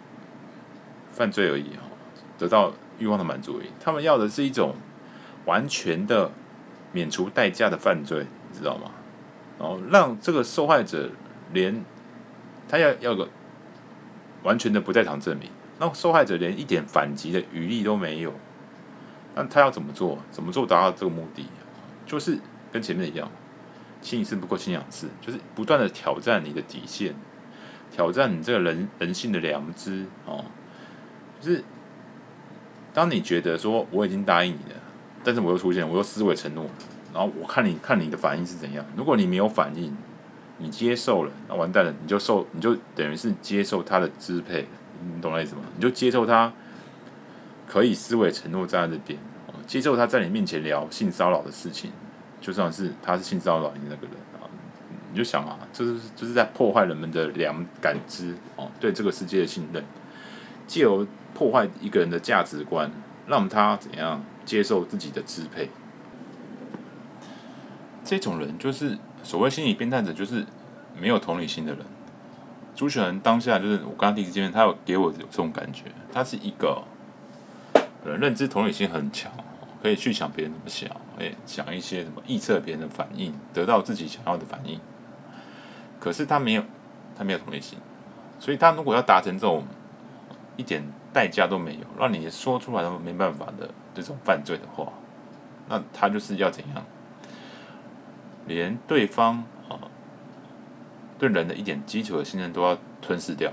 [1.12, 1.82] 犯罪而已哈，
[2.38, 3.68] 得到欲望的满足而已。
[3.80, 4.76] 他们要的是一种
[5.44, 6.30] 完全的
[6.92, 8.90] 免除代价的犯罪，你知道吗？
[9.58, 11.10] 然后让这个受害者
[11.52, 11.84] 连
[12.68, 13.28] 他要要个
[14.44, 18.32] 完全的不在场证明，让受害者连一点反击的余力都没有。
[19.34, 20.18] 那他要怎么做？
[20.30, 21.46] 怎么做达到这个目的？
[22.06, 22.38] 就是
[22.70, 23.28] 跟前面一样。
[24.00, 27.14] 亲一次不够亲两次，就是不断的挑战你的底线，
[27.90, 30.44] 挑战你这个人人性的良知哦。
[31.40, 31.64] 就是
[32.94, 34.80] 当你觉得说我已经答应你了，
[35.22, 36.66] 但是我又出现，我又撕毁承诺，
[37.12, 38.84] 然后我看你看你的反应是怎样。
[38.96, 39.96] 如果你没有反应，
[40.58, 44.66] 你接受了，那完蛋了，你就受，你就等于是接受他的支配，
[45.14, 45.62] 你懂那意思吗？
[45.76, 46.52] 你就接受他
[47.66, 49.18] 可以撕毁承诺站在这边，
[49.66, 51.92] 接受他在你面前聊性骚扰的事情。
[52.40, 54.46] 就算是他是性骚扰你那个人啊，
[55.10, 59.84] 你就想啊，这是这是在破坏人们的良感知哦，对这个世界的信任，
[60.66, 62.90] 借由破坏一个人的价值观，
[63.26, 65.70] 让他怎样接受自己的支配。
[68.04, 70.46] 这种人就是所谓心理变态者，就是
[70.98, 71.84] 没有同理心的人。
[72.74, 76.82] 朱学恒当下就是我刚刚第一次见面，他有给我有这种感觉，他是一个
[78.04, 79.30] 人认知同理心很强。
[79.82, 84.80] 可以去想别人怎么想，哎，想一些什么预测别人的反应，得到自己想要的反应。
[86.00, 86.62] 可是他没有，
[87.16, 87.78] 他没有同理心，
[88.38, 89.64] 所以他如果要达成这种
[90.56, 94.92] 一点代价都没有，让你说出来都没办法的这种犯罪的话，
[95.68, 96.84] 那他就是要怎样？
[98.46, 99.76] 连对方啊
[101.18, 103.52] 对人的一点基础的信任都要吞噬掉，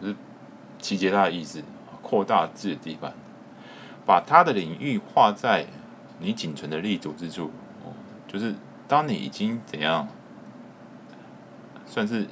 [0.00, 0.16] 就是
[0.78, 1.62] 集结他的意志，
[2.00, 3.12] 扩大自己的地盘。
[4.06, 5.66] 把他的领域划在
[6.18, 7.50] 你仅存的立足之处，
[7.84, 7.92] 哦，
[8.28, 8.54] 就是
[8.86, 10.06] 当你已经怎样，
[11.86, 12.26] 算是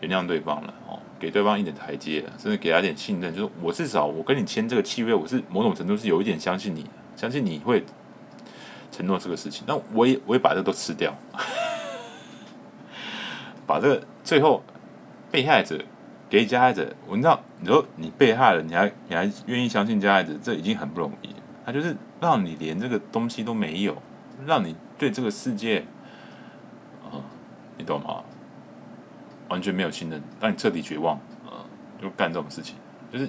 [0.00, 7.84] 原谅对方了，哦，给对方一点台阶，甚至给他点信任，就是我至少我跟你签这个契约，我是某种程度是有一点相信你，相信你会
[8.92, 11.14] 承诺这个事情，那我也我也把这都吃掉，
[13.66, 14.62] 把这个最后
[15.30, 15.84] 被害者。
[16.28, 21.28] 给加害者，我知道你说你被害了，你还你还愿意相信加害者，这已经很不容易。
[21.64, 23.96] 他就是让你连这个东西都没有，
[24.44, 25.84] 让你对这个世界，
[27.04, 27.22] 啊、
[27.78, 28.24] 你懂吗？
[29.48, 31.62] 完全没有信任，让你彻底绝望，啊、
[32.02, 32.76] 就干这种事情，
[33.12, 33.28] 就是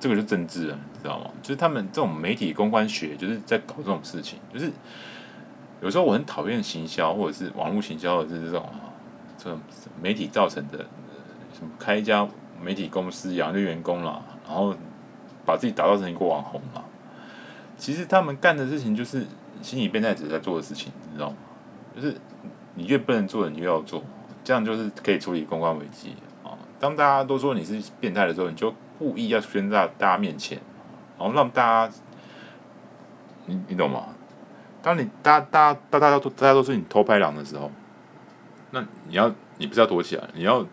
[0.00, 1.30] 这个是政治啊，你知道吗？
[1.42, 4.38] 就是他们这种媒体公关学，就是在搞这种事情。
[4.52, 4.72] 就是
[5.82, 8.66] 有时候我很讨厌行销，或者是网络行销，或者是这种
[9.36, 9.60] 这种
[10.00, 10.86] 媒体造成的。
[11.78, 12.26] 开一家
[12.60, 14.74] 媒体公司养一个员工啦，然后
[15.44, 16.82] 把自己打造成一个网红啦。
[17.76, 19.26] 其实他们干的事情就是
[19.60, 21.36] 心理变态者在做的事情，你知道吗？
[21.94, 22.16] 就是
[22.74, 24.02] 你越不能做的，你越要做，
[24.42, 26.56] 这样就是可以处理公关危机啊。
[26.78, 30.58] 当大家都说你是变态的时候，你就故意要宣在大家面前，
[31.18, 31.94] 然后让大家，
[33.46, 34.04] 你你懂吗？
[34.80, 37.70] 当你大家大大家都大家都是你偷拍狼的时候，
[38.70, 40.64] 那你要你不是要躲起来，你要。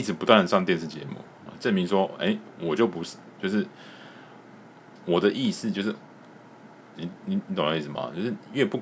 [0.00, 1.16] 一直不断的上电视节目，
[1.60, 3.66] 证明说，哎、我就不是，就是
[5.04, 5.94] 我的意思就是，
[6.96, 8.10] 你你你懂我意思吗？
[8.16, 8.80] 就是越不，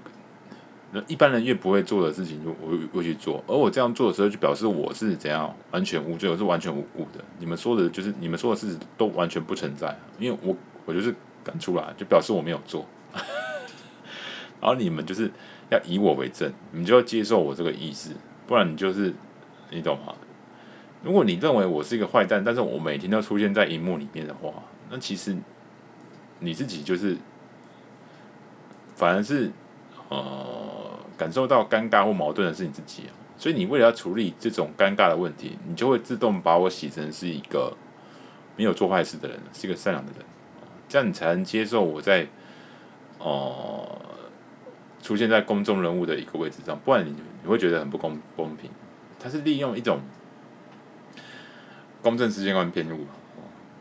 [1.08, 7.24] 一般人越不会做的事情，就我会去做，而我这样做的时候，就表示我是怎样完全无罪，我是完全无辜的。
[7.40, 10.56] 你们说的，就是你们说的事都完全不存在，因为我
[10.86, 11.12] 我就是
[11.42, 12.86] 敢出来，就表示我没有做。
[14.62, 15.28] 然后你们就是
[15.70, 18.12] 要以我为证，你们就要接受我这个意思，
[18.46, 19.12] 不然你就是
[19.70, 20.14] 你懂吗？
[21.02, 24.52] 如果你认为我是一个坏蛋，但是我每天都出现在荧幕里面的话，
[24.90, 25.36] 那其实
[26.40, 27.16] 你自己就是
[28.96, 29.50] 反而是
[30.08, 33.14] 呃感受到尴尬或矛盾的是你自己啊。
[33.36, 37.76] 所以你为了要处理这种尴尬的问题，你就会自动把我洗成是一个
[38.56, 40.22] 没有做坏事的人，是一个善良的人，
[40.88, 42.26] 这样你才能接受我在
[43.18, 43.98] 哦、呃、
[45.00, 48.68] 出现在公众人物的一个位置上，不然你你会觉得很不公公平。
[49.20, 50.00] 他是利用一种。
[52.02, 53.06] 公正时间观偏误，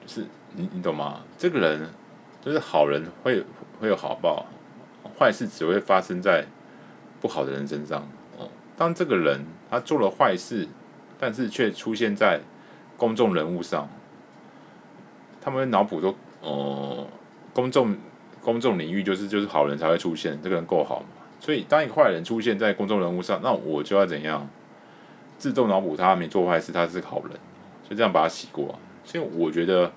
[0.06, 1.22] 就是你你懂吗？
[1.38, 1.90] 这个人
[2.42, 3.44] 就是好人会
[3.80, 4.46] 会有好报，
[5.18, 6.46] 坏事只会发生在
[7.22, 8.08] 不好的人身上。
[8.38, 10.68] 哦，当这个人他做了坏事，
[11.20, 12.42] 但是却出现在
[12.96, 13.88] 公众人物上，
[15.40, 17.08] 他们脑补说，哦，
[17.54, 17.96] 公众
[18.42, 21.08] 公众领域就是就是好人才会出现，这个人够好嘛？
[21.40, 24.50] 所以当一个坏人出现在公众人物上，那我就要怎样？
[25.38, 27.32] 自动脑补他没做坏事，他是好人。
[27.90, 29.92] 就这样把它洗过，所以我觉得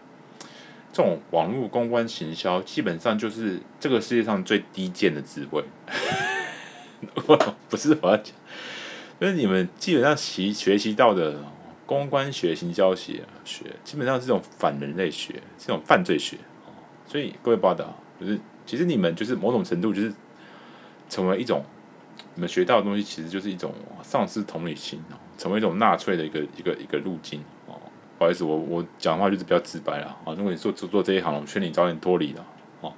[0.93, 5.65] 这种网络公关行销基本上就是这个世界上最低贱的智慧。
[7.69, 8.35] 不是我要讲，
[9.19, 11.43] 就是你们基本上习学习到的
[11.87, 16.37] 公关学、行销学学，基本上是这种反人类学，这种犯罪学。
[17.07, 20.13] 所以各位报道，就是其实你们就是某种程度就是
[21.09, 21.65] 成为一种
[22.35, 25.03] 你们学到的东西，其实就是一种丧失同理心，
[25.39, 27.43] 成为一种纳粹的一个一个一个路径。
[28.21, 30.37] 不好意思，我我讲话就是比较直白了啊。
[30.37, 32.45] 如果你做做做这一行，我劝你早点脱离了
[32.83, 32.93] 哦。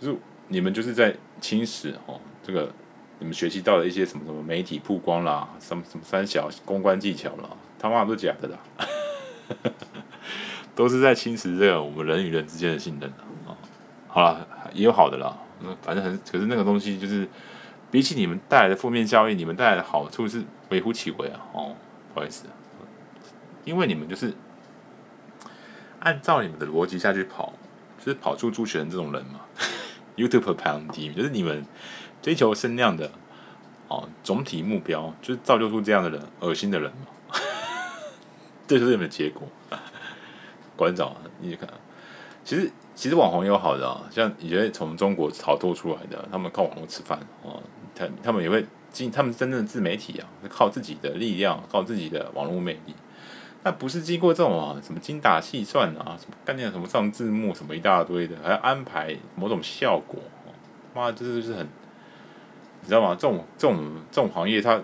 [0.00, 2.72] 就是你们就是在侵蚀哦，这个
[3.18, 8.58] 你们学习到了一些什么什么媒体曝光啦，什么什么三小公关技巧啦，他妈都假的啦，
[10.74, 13.10] 都是在侵蚀这个我们人与人之间的信任
[13.46, 13.52] 啊。
[14.06, 17.28] 好了，也有好的啦，那反正很可是那个东西就是
[17.90, 21.38] 比起你们带来的负面效应，你们带来的好处是微乎其微啊。
[21.52, 21.74] 哦，
[22.14, 22.46] 不好意思。
[23.68, 24.32] 因为你们就是
[26.00, 27.52] 按照你们的逻辑下去跑，
[27.98, 29.40] 就是跑出朱学恒这种人嘛。
[30.16, 31.66] YouTube 排行第一，就是你们
[32.22, 33.10] 追求声量的
[33.88, 37.38] 哦，总体目标就是造就出这样的人，恶心的人嘛。
[38.66, 39.46] 这就是你们的结果。
[40.74, 41.68] 馆长，你看，
[42.42, 47.62] 其实其实网红也有好的啊，像以前从中国逃脱出来的，他们靠网络吃饭哦，
[47.94, 52.94] 他他们也会进，他们真正的自媒体啊，靠自己的力量，靠自己的网络魅力。
[53.68, 60.18] 那不是经过这种啊，什么精打细算啊，什么概念，什么上字幕，什么一大堆的，还要安排某种效果，
[60.94, 61.68] 妈，这就是很，
[62.80, 63.14] 你知道吗？
[63.14, 64.80] 这种这种这种行业，它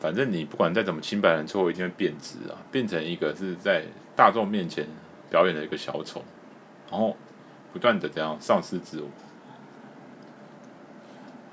[0.00, 3.84] 反正你不管再怎么清白人，最后一定会贬值啊，变成一个是在
[4.16, 4.86] 大众面前
[5.28, 6.24] 表演的一个小丑，
[6.90, 7.14] 然后
[7.70, 9.08] 不断的这样丧失自我，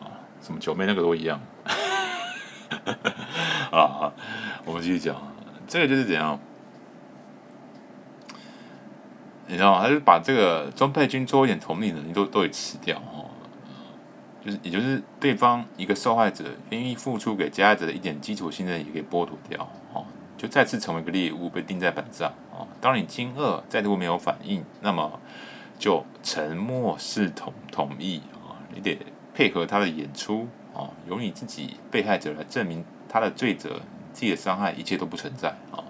[0.05, 1.41] 啊，什么九妹那个都一样，
[3.69, 4.13] 啊，
[4.63, 5.21] 我们继续讲，
[5.67, 6.39] 这个就是怎样？
[9.49, 9.81] 你知道吗？
[9.81, 13.25] 他就把这个中配军做一点同理能力都都给吃掉哦，
[14.45, 20.05] 就是也就是对方一个受害者愿意付出给加害者的一点基础信任也给剥夺掉哦，
[20.37, 22.67] 就再次成为一个猎物被钉在板上哦。
[22.79, 25.19] 当你惊愕再度没有反应，那么
[25.79, 28.99] 就沉默是同同意啊，你得
[29.33, 33.81] 配合他的演出啊，由你自己被害者来证明他的罪责，
[34.13, 35.81] 自己的伤害一切都不存在啊。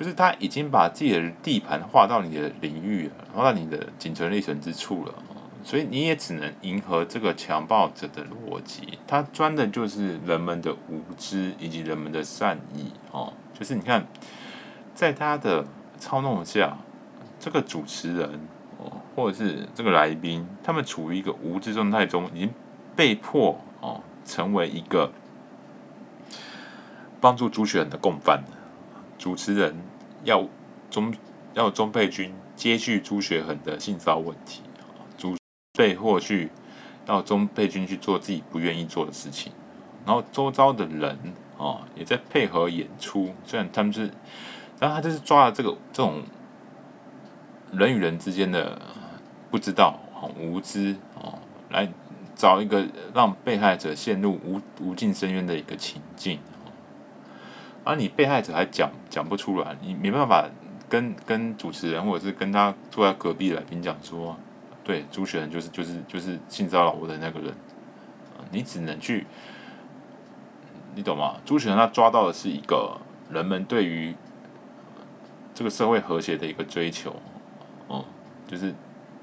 [0.00, 5.14] 就是他已经把自己的地盘划到你的领域了，划到你的仅存立存之处了，
[5.62, 8.98] 所以你也只能迎合这个强暴者的逻辑。
[9.06, 13.30] 他专的就是人们的无知以及人们的善意哦。
[13.52, 14.06] 就是你看，
[14.94, 15.66] 在他的
[15.98, 16.78] 操弄下，
[17.38, 18.40] 这个主持人
[18.78, 22.50] 哦，或者是这个来宾，他们处于一个无知状态中，已经
[22.96, 25.12] 被迫哦，成为一个
[27.20, 28.42] 帮助朱学恒的共犯。
[29.18, 29.76] 主持人
[30.24, 30.46] 要
[30.90, 31.14] 中
[31.54, 34.62] 要钟佩君接续朱学恒的性骚问题，
[35.16, 35.36] 朱
[35.72, 36.50] 被迫去
[37.06, 39.52] 要钟佩君去做自己不愿意做的事情，
[40.04, 41.18] 然后周遭的人
[41.58, 44.10] 啊也在配合演出，虽然他们是，
[44.78, 46.22] 然后他就是抓了这个这种
[47.72, 48.80] 人与人之间的
[49.50, 51.38] 不知道很无知啊，
[51.70, 51.90] 来
[52.36, 56.38] 找一个让被害者陷入无无尽深渊的一个情境。
[57.82, 60.46] 而、啊、你被害者还讲讲不出来，你没办法
[60.88, 64.36] 跟跟主持人或者是跟他坐在隔壁来宾讲说，
[64.84, 67.54] 对，朱学恒就是就是就是性骚扰我的那个人，
[68.50, 69.26] 你只能去，
[70.94, 71.36] 你懂吗？
[71.44, 72.98] 朱学恒他抓到的是一个
[73.30, 74.14] 人们对于
[75.54, 77.16] 这个社会和谐的一个追求，
[77.88, 78.04] 哦、
[78.46, 78.74] 就是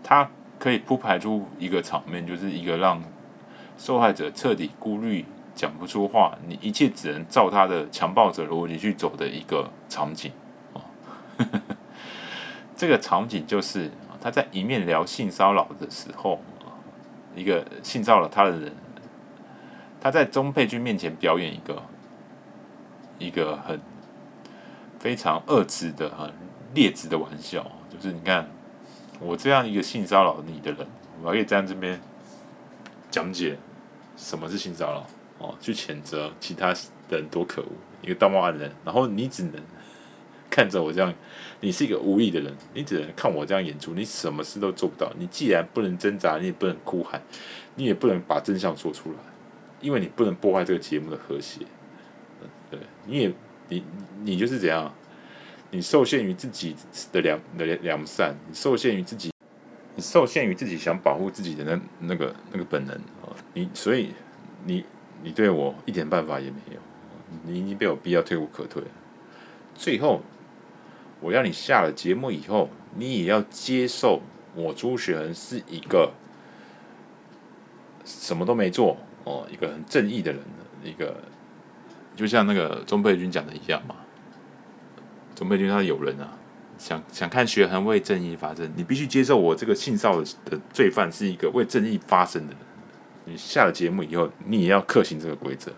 [0.01, 3.03] 他可以铺排出一个场面，就是一个让
[3.77, 5.25] 受害者彻底孤立
[5.57, 10.31] 讲不出话，你一切只能照他的强暴者逻辑去走的一个场景
[10.75, 10.85] 啊。
[12.77, 13.89] 这个场景就是
[14.21, 16.39] 他在一面聊性骚扰的时候，
[17.35, 18.71] 一个性骚扰他的人，
[19.99, 21.81] 他在钟佩君面前表演一个
[23.17, 23.81] 一个很
[24.99, 26.31] 非常恶质的、很
[26.75, 28.47] 劣质的玩笑，就是你看
[29.19, 30.87] 我这样一个性骚扰你的人，
[31.23, 31.99] 我可以在这边
[33.09, 33.57] 讲解
[34.15, 35.03] 什么是性骚扰
[35.39, 36.73] 哦，去谴责其他
[37.09, 37.67] 人多可恶，
[38.01, 39.53] 一个道貌岸然，然后你只能
[40.49, 41.13] 看着我这样，
[41.59, 45.11] 你是一个无力的人，你只能看我这样演出，你什么事都做不到。
[45.19, 47.21] 你既然不能挣扎，你也不能哭喊，
[47.75, 49.17] 你也不能把真相说出来，
[49.81, 51.61] 因为你不能破坏这个节目的和谐。
[52.71, 53.33] 对，你也
[53.69, 53.83] 你
[54.23, 54.91] 你就是怎样，
[55.69, 56.75] 你受限于自己
[57.11, 59.31] 的良的良善，你受限于自己，
[59.95, 64.13] 你受限于自己想保护自己的那那个那个本能啊，你所以
[64.65, 64.83] 你
[65.23, 66.79] 你对我一点办法也没有，
[67.43, 68.87] 你已经被我逼到退无可退了。
[69.75, 70.21] 最后，
[71.19, 74.21] 我要你下了节目以后，你也要接受
[74.55, 76.13] 我朱学恒是一个
[78.05, 80.41] 什么都没做哦，一个很正义的人，
[80.83, 81.15] 一个。
[82.15, 83.95] 就像那个钟佩君讲的一样嘛，
[85.35, 86.35] 钟佩君他有人啊，
[86.79, 92.61] 想想看学恒为正义发声，你必须接受我这个性骚扰的罪犯是一个为正义发声的人。
[93.29, 95.71] 你下了节目以后，你也要恪行这个规则。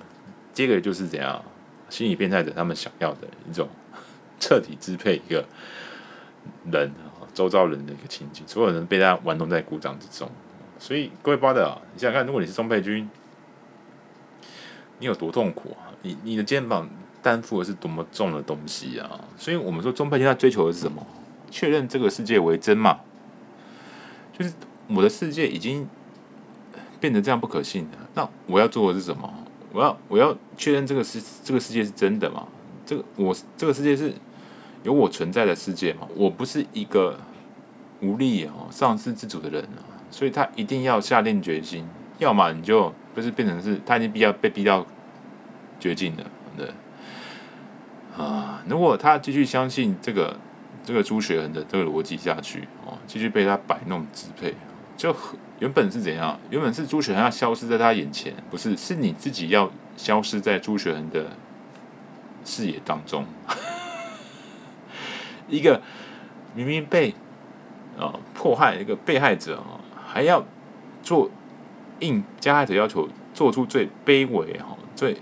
[0.53, 1.43] 这个就是怎样，
[1.89, 3.67] 心理变态者他们想要的一种
[4.39, 5.43] 彻底支配一个
[6.71, 6.91] 人
[7.33, 10.29] 周遭人的一个情景，所有人被他玩弄在鼓掌之中。
[10.77, 13.09] 所以各位巴德啊，你想想看，如果你是钟佩君，
[14.99, 15.89] 你有多痛苦啊？
[16.03, 16.87] 你你的肩膀
[17.21, 19.19] 担负的是多么重的东西啊！
[19.37, 21.05] 所以我们说，钟佩君他追求的是什么？
[21.49, 22.99] 确认这个世界为真嘛？
[24.37, 24.53] 就是
[24.87, 25.87] 我的世界已经
[26.99, 27.97] 变得这样不可信的。
[28.13, 29.33] 那我要做的是什么？
[29.71, 32.47] 我要我要确认这个世这个世界是真的嘛？
[32.85, 34.13] 这个我这个世界是
[34.83, 36.07] 有我存在的世界嘛？
[36.15, 37.19] 我不是一个
[38.01, 39.83] 无力哦、丧失自主的人啊！
[40.09, 41.87] 所以他一定要下定决心，
[42.17, 44.85] 要么你就不是变成是他已经逼要被逼到。
[45.81, 46.25] 绝境了，
[46.57, 46.67] 对
[48.17, 48.61] 啊！
[48.67, 50.37] 如果他继续相信这个
[50.83, 54.53] 这个朱学恒的这个逻辑下去，哦，继续被他摆弄支配，
[54.99, 55.15] 就
[55.59, 56.37] 原本是怎样？
[56.49, 58.75] 原本是朱学恒要消失在他眼前，不是？
[58.75, 61.27] 是你自己要消失在朱学恒的
[62.43, 63.25] 视野当中。
[65.47, 65.81] 一个
[66.53, 67.15] 明明被
[67.97, 70.43] 啊迫害一个被害者啊，还要
[71.01, 71.31] 做
[71.99, 75.15] 应加害者要求，做出最卑微哈最。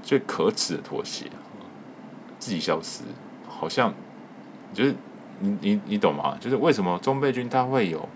[0.00, 1.26] 最可耻的妥协，
[2.38, 3.02] 自己消失，
[3.46, 3.92] 好像
[4.72, 4.94] 就是
[5.40, 6.34] 你你你懂吗？
[6.40, 8.08] 就是为什么钟佩君他会有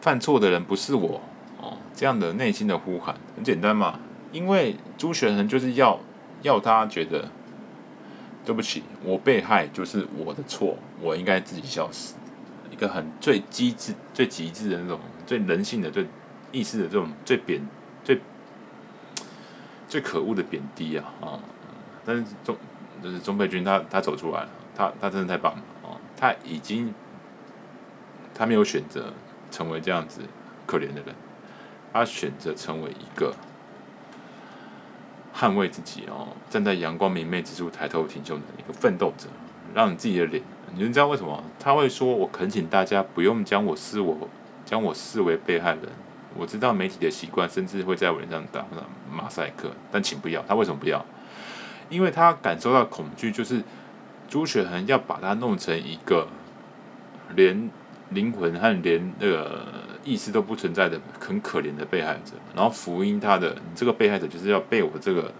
[0.00, 1.20] 犯错的人不是我
[1.60, 3.98] 哦这样的内心的呼喊，很简单嘛，
[4.32, 5.98] 因为朱学恒就是要
[6.42, 7.28] 要他觉得
[8.44, 12.14] 对不起，我被害就是我的错，我应该自己消失，
[12.70, 16.06] 一个很最机智、最极致的那种最人性的、最
[16.50, 17.60] 意识的这种最贬
[18.02, 18.20] 最。
[19.90, 21.34] 最可恶的贬低啊啊！
[22.04, 22.56] 但是钟
[23.02, 25.98] 就是钟佩君他他走出来了，他他真的太棒了啊！
[26.16, 26.94] 他已经
[28.32, 29.12] 他没有选择
[29.50, 30.20] 成为这样子
[30.66, 31.14] 可怜的人，
[31.92, 33.34] 他选择成为一个
[35.34, 39.26] 捍卫自己哦，站在阳光明媚之处抬头挺胸的一个奋斗者，
[39.74, 40.42] 让你自己的脸，
[40.74, 44.28] 你们知道为什么他会说：“我恳请大家不用将我视我
[44.64, 45.82] 将我视为被害人。”
[46.36, 50.40] 我知道媒体的习惯，甚至会在我脸上打上马赛克，但请不要。
[50.46, 51.04] 他为什么不要？
[51.88, 53.64] 因为他感受到恐惧，就是
[54.28, 56.28] 朱雪恒要把他弄成一个
[57.34, 57.68] 连
[58.10, 59.66] 灵魂和连那个
[60.04, 65.32] 意识都不存在的很可怜的被害者，然后福音他的，你这个被害者就是要被我这个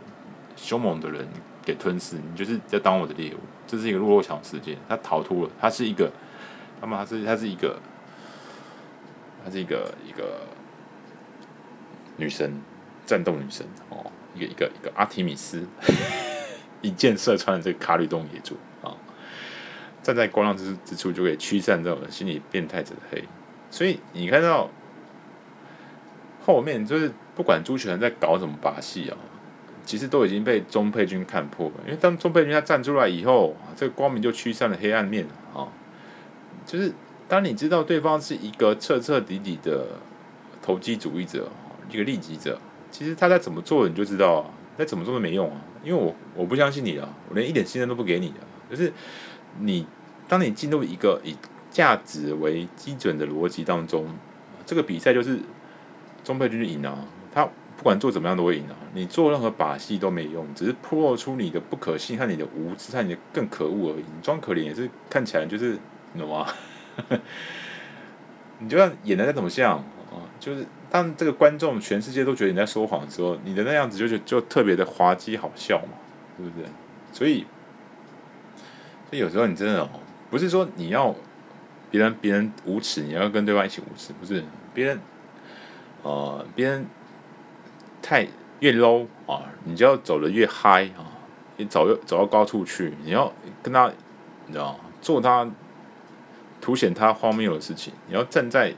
[0.57, 1.27] 凶猛的人
[1.65, 3.39] 给吞噬，你就是要当我的猎物。
[3.67, 6.11] 这是一个弱肉强食事件，他逃脱了，他是一个，
[6.81, 7.79] 那么他是他是一个，
[9.45, 10.41] 他是一个一个。
[12.17, 12.61] 女神，
[13.07, 15.67] 战斗女神哦，一个一个一个阿提米斯，
[16.83, 18.59] 一箭射穿了这个卡吕洞野猪！
[20.03, 23.25] 站在光亮之之处，就可以驱散这种心理变态者的黑。
[23.71, 24.69] 所以你看到
[26.45, 29.17] 后面，就是不管朱权在搞什么把戏啊，
[29.85, 31.75] 其实都已经被钟佩君看破了。
[31.85, 35.69] 因为当钟佩君他站出来以后，这个光明就驱散了黑暗面啊！
[36.67, 36.93] 就是
[37.29, 39.87] 当你知道对方是一个彻彻底底的
[40.61, 41.49] 投机主义者。
[41.93, 42.57] 一个利己者，
[42.89, 44.47] 其实他在怎么做，你就知道啊。
[44.79, 48.47] 再怎么做都没用啊，因为我我不相信你啊，我连一点信任都不给你啊。
[48.71, 48.93] 就是
[49.59, 49.87] 你，
[50.29, 51.37] 当你进入一个以
[51.71, 54.07] 价值为基准的逻辑当中，
[54.65, 55.41] 这个比赛就是
[56.23, 56.99] 钟佩君赢啊，
[57.33, 57.45] 他
[57.77, 58.77] 不管做怎么样都会赢啊！
[58.93, 64.05] 你做任何把戏都没用，只是暴露出你的不可信和你的无知和你的更可恶而已。
[64.15, 65.79] 你装可怜也是看起来就是，
[66.13, 66.47] 你懂吗？
[68.59, 75.95] 你就算演的再怎么像啊，就是当这个观众全世界都觉得你在说谎的时候，你的那样子就就就特别的滑稽好笑嘛，
[76.37, 76.69] 对不对？
[77.13, 77.47] 所以，
[79.19, 79.89] 有时候你真的哦，
[80.31, 81.15] 不是说你要
[81.91, 85.01] 别人别人无耻，你要跟对方一起无耻，不是别人。
[86.03, 86.87] 呃，别人
[88.01, 88.27] 太
[88.61, 91.05] 越 low 啊，你就要走的越 high 啊，
[91.59, 93.31] 你走越走到高处去，你要
[93.63, 93.93] 跟他，
[94.47, 95.47] 你知道，做他
[96.59, 98.73] 凸显他荒谬的事情，你要站在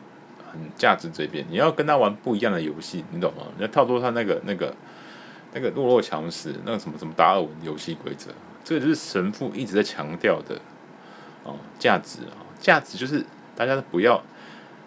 [0.50, 3.44] 很价值这边，你要跟他玩不一样的游戏，你懂吗？
[3.56, 4.74] 你要跳出他那个那个
[5.54, 8.32] 那个弱肉强食，那个什么什么达尔文游戏规则，
[8.64, 10.60] 这个就是神父一直在强调的
[11.44, 13.24] 哦，价值啊，价值就是
[13.56, 14.22] 大家都不要。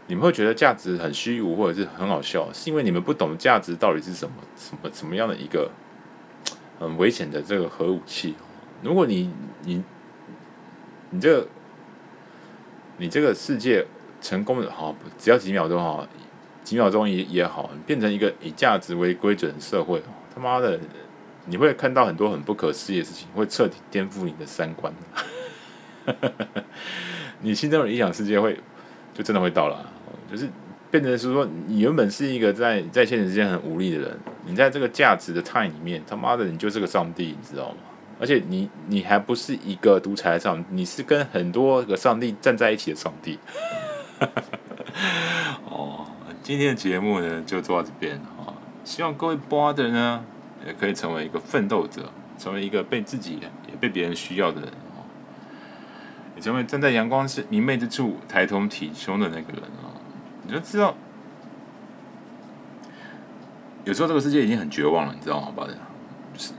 [0.08, 5.72] 你们会觉得价值很虚无或者是很好笑，是因为你们不懂价值到底是什么，什么什么样的一个
[6.80, 8.36] 很危险的这个核武器。
[8.84, 9.84] 如果你你
[11.10, 11.48] 你这个
[12.98, 13.84] 你这个世界
[14.22, 16.08] 成功的好，只要几秒钟哈，
[16.64, 20.04] 几秒钟也也好，变成一个以价值为规准的社会，
[20.36, 20.80] 他妈的，
[21.46, 24.94] 你会看到很多很不可思议的事情，会彻底颠覆你的三观。
[27.42, 28.60] 你心中的理想世界会
[29.14, 29.92] 就真的会到了。
[30.32, 30.50] 就是
[30.90, 37.78] 变成是说，你原本是一个在在现实之间很无力的人，你在这个价值的 time 里面，他妈的你就是个上帝，你知道吗？
[38.20, 43.38] 而且你你还不是一个独裁的上帝，你是跟很多个上帝站在一起的上帝。
[45.70, 46.08] 哦，
[46.42, 50.24] 今天的节目呢就做到这边啊，希望各位 Brother 呢
[50.66, 55.06] 也可以成为一个奋斗者，成为一个被自己也被别人需要的人哦，
[56.36, 59.94] 也成为站在阳光是明媚之处抬头挺胸的那个人啊。
[60.48, 60.96] 你就知道，
[63.84, 65.52] 有时候这个世界已经很绝望了，你知道吗？
[65.56, 65.74] 宝贝，
[66.34, 66.54] 就是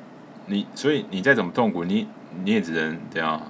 [0.47, 2.09] 你，所以你再怎么痛苦，你
[2.45, 3.43] 你也只能这样。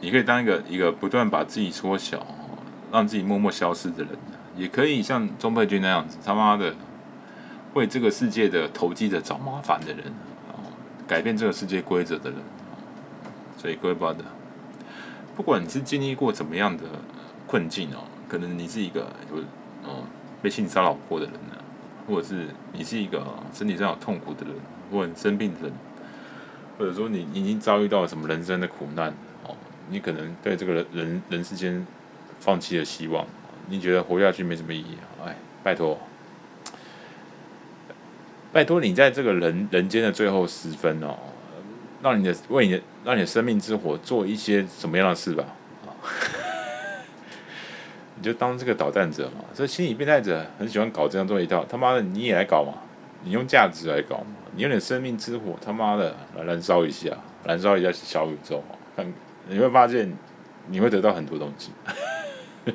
[0.00, 2.26] 你可以当一个一个不断把自己缩小，
[2.90, 4.16] 让自己默默消失的人，
[4.56, 6.74] 也可以像钟佩君那样子，他妈的
[7.74, 10.12] 为这个世界的投机者找麻烦的人，
[11.06, 12.38] 改变这个世界规则的人。
[13.56, 14.24] 所以各位宝贝，
[15.36, 16.84] 不管你是经历过怎么样的
[17.46, 18.04] 困境哦。
[18.28, 19.38] 可能你是一个有
[19.88, 20.04] 哦
[20.40, 21.56] 被性骚扰过的人呢，
[22.06, 24.54] 或者是你是一个身体上有痛苦的人，
[24.90, 25.72] 或者生病的人，
[26.78, 29.08] 或者说你你已经遭遇到了什么人生的苦难
[29.44, 29.56] 哦，
[29.88, 31.84] 你可能对这个人人人世间
[32.38, 33.26] 放弃了希望，
[33.68, 34.96] 你觉得活下去没什么意义，
[35.26, 35.98] 哎，拜托，
[38.52, 41.16] 拜托你在这个人人间的最后时分哦，
[42.02, 45.44] 让你的为你的让你的生命之火做一些什么样的事吧。
[48.16, 51.64] 你就当这个捣蛋者嘛，所以心理变态者很喜欢搞这样做一套。
[51.66, 52.74] 他妈的，你也来搞嘛？
[53.22, 54.26] 你用价值来搞嘛？
[54.54, 58.62] 你用点生命之火，他妈的来燃烧一下，燃烧一下小宇宙，
[58.96, 59.10] 看
[59.48, 60.12] 你会发现
[60.66, 61.70] 你会得到很多东西。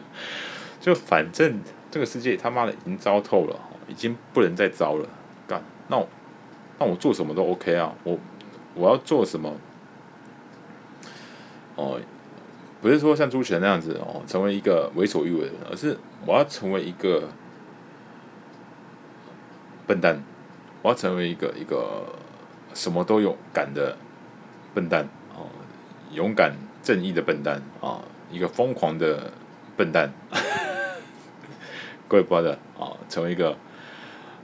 [0.79, 1.59] 就反正
[1.91, 5.07] 这个世界他妈的已经糟透了，已经不能再糟了。
[5.87, 6.07] 那我
[6.79, 8.17] 那我做什么都 OK 啊，我
[8.73, 9.53] 我要做什么？
[11.75, 11.99] 哦。
[12.81, 17.29] 不是说像朱权那样子哦，成为一个为所欲为的人，而是我要成为一个
[19.87, 20.21] 笨蛋，
[20.83, 22.03] 我要成为一个一个
[22.75, 23.97] 什么都有敢的
[24.75, 25.47] 笨蛋哦，
[26.11, 29.31] 勇敢正义的笨蛋啊，一个疯狂的
[29.75, 30.13] 笨蛋，
[32.07, 33.57] 各位不的啊，成为一个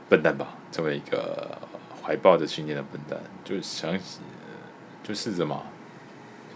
[0.09, 1.57] 笨蛋吧，成为一个
[2.03, 3.97] 怀抱着信念的笨蛋，就想
[5.03, 5.61] 就试着嘛，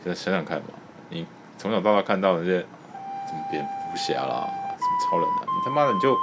[0.03, 0.69] 再想想看嘛，
[1.09, 1.25] 你。
[1.57, 4.45] 从小到大看到的那些什么蝙蝠侠啦，
[4.75, 6.13] 什么超人啊，你他妈的你就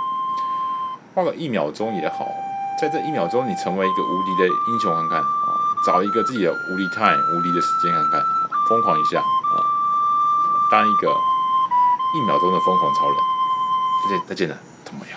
[1.15, 2.29] 花个一秒钟也好，
[2.79, 5.25] 在这一秒钟你成为一个无敌的英雄看看啊，
[5.87, 8.23] 找一个自己的无敌 time 无敌的时间看看，
[8.69, 9.57] 疯狂一下啊，
[10.71, 11.09] 当一个
[12.15, 13.17] 一秒钟的疯狂超人，
[14.05, 15.17] 再见再见了，他妈呀！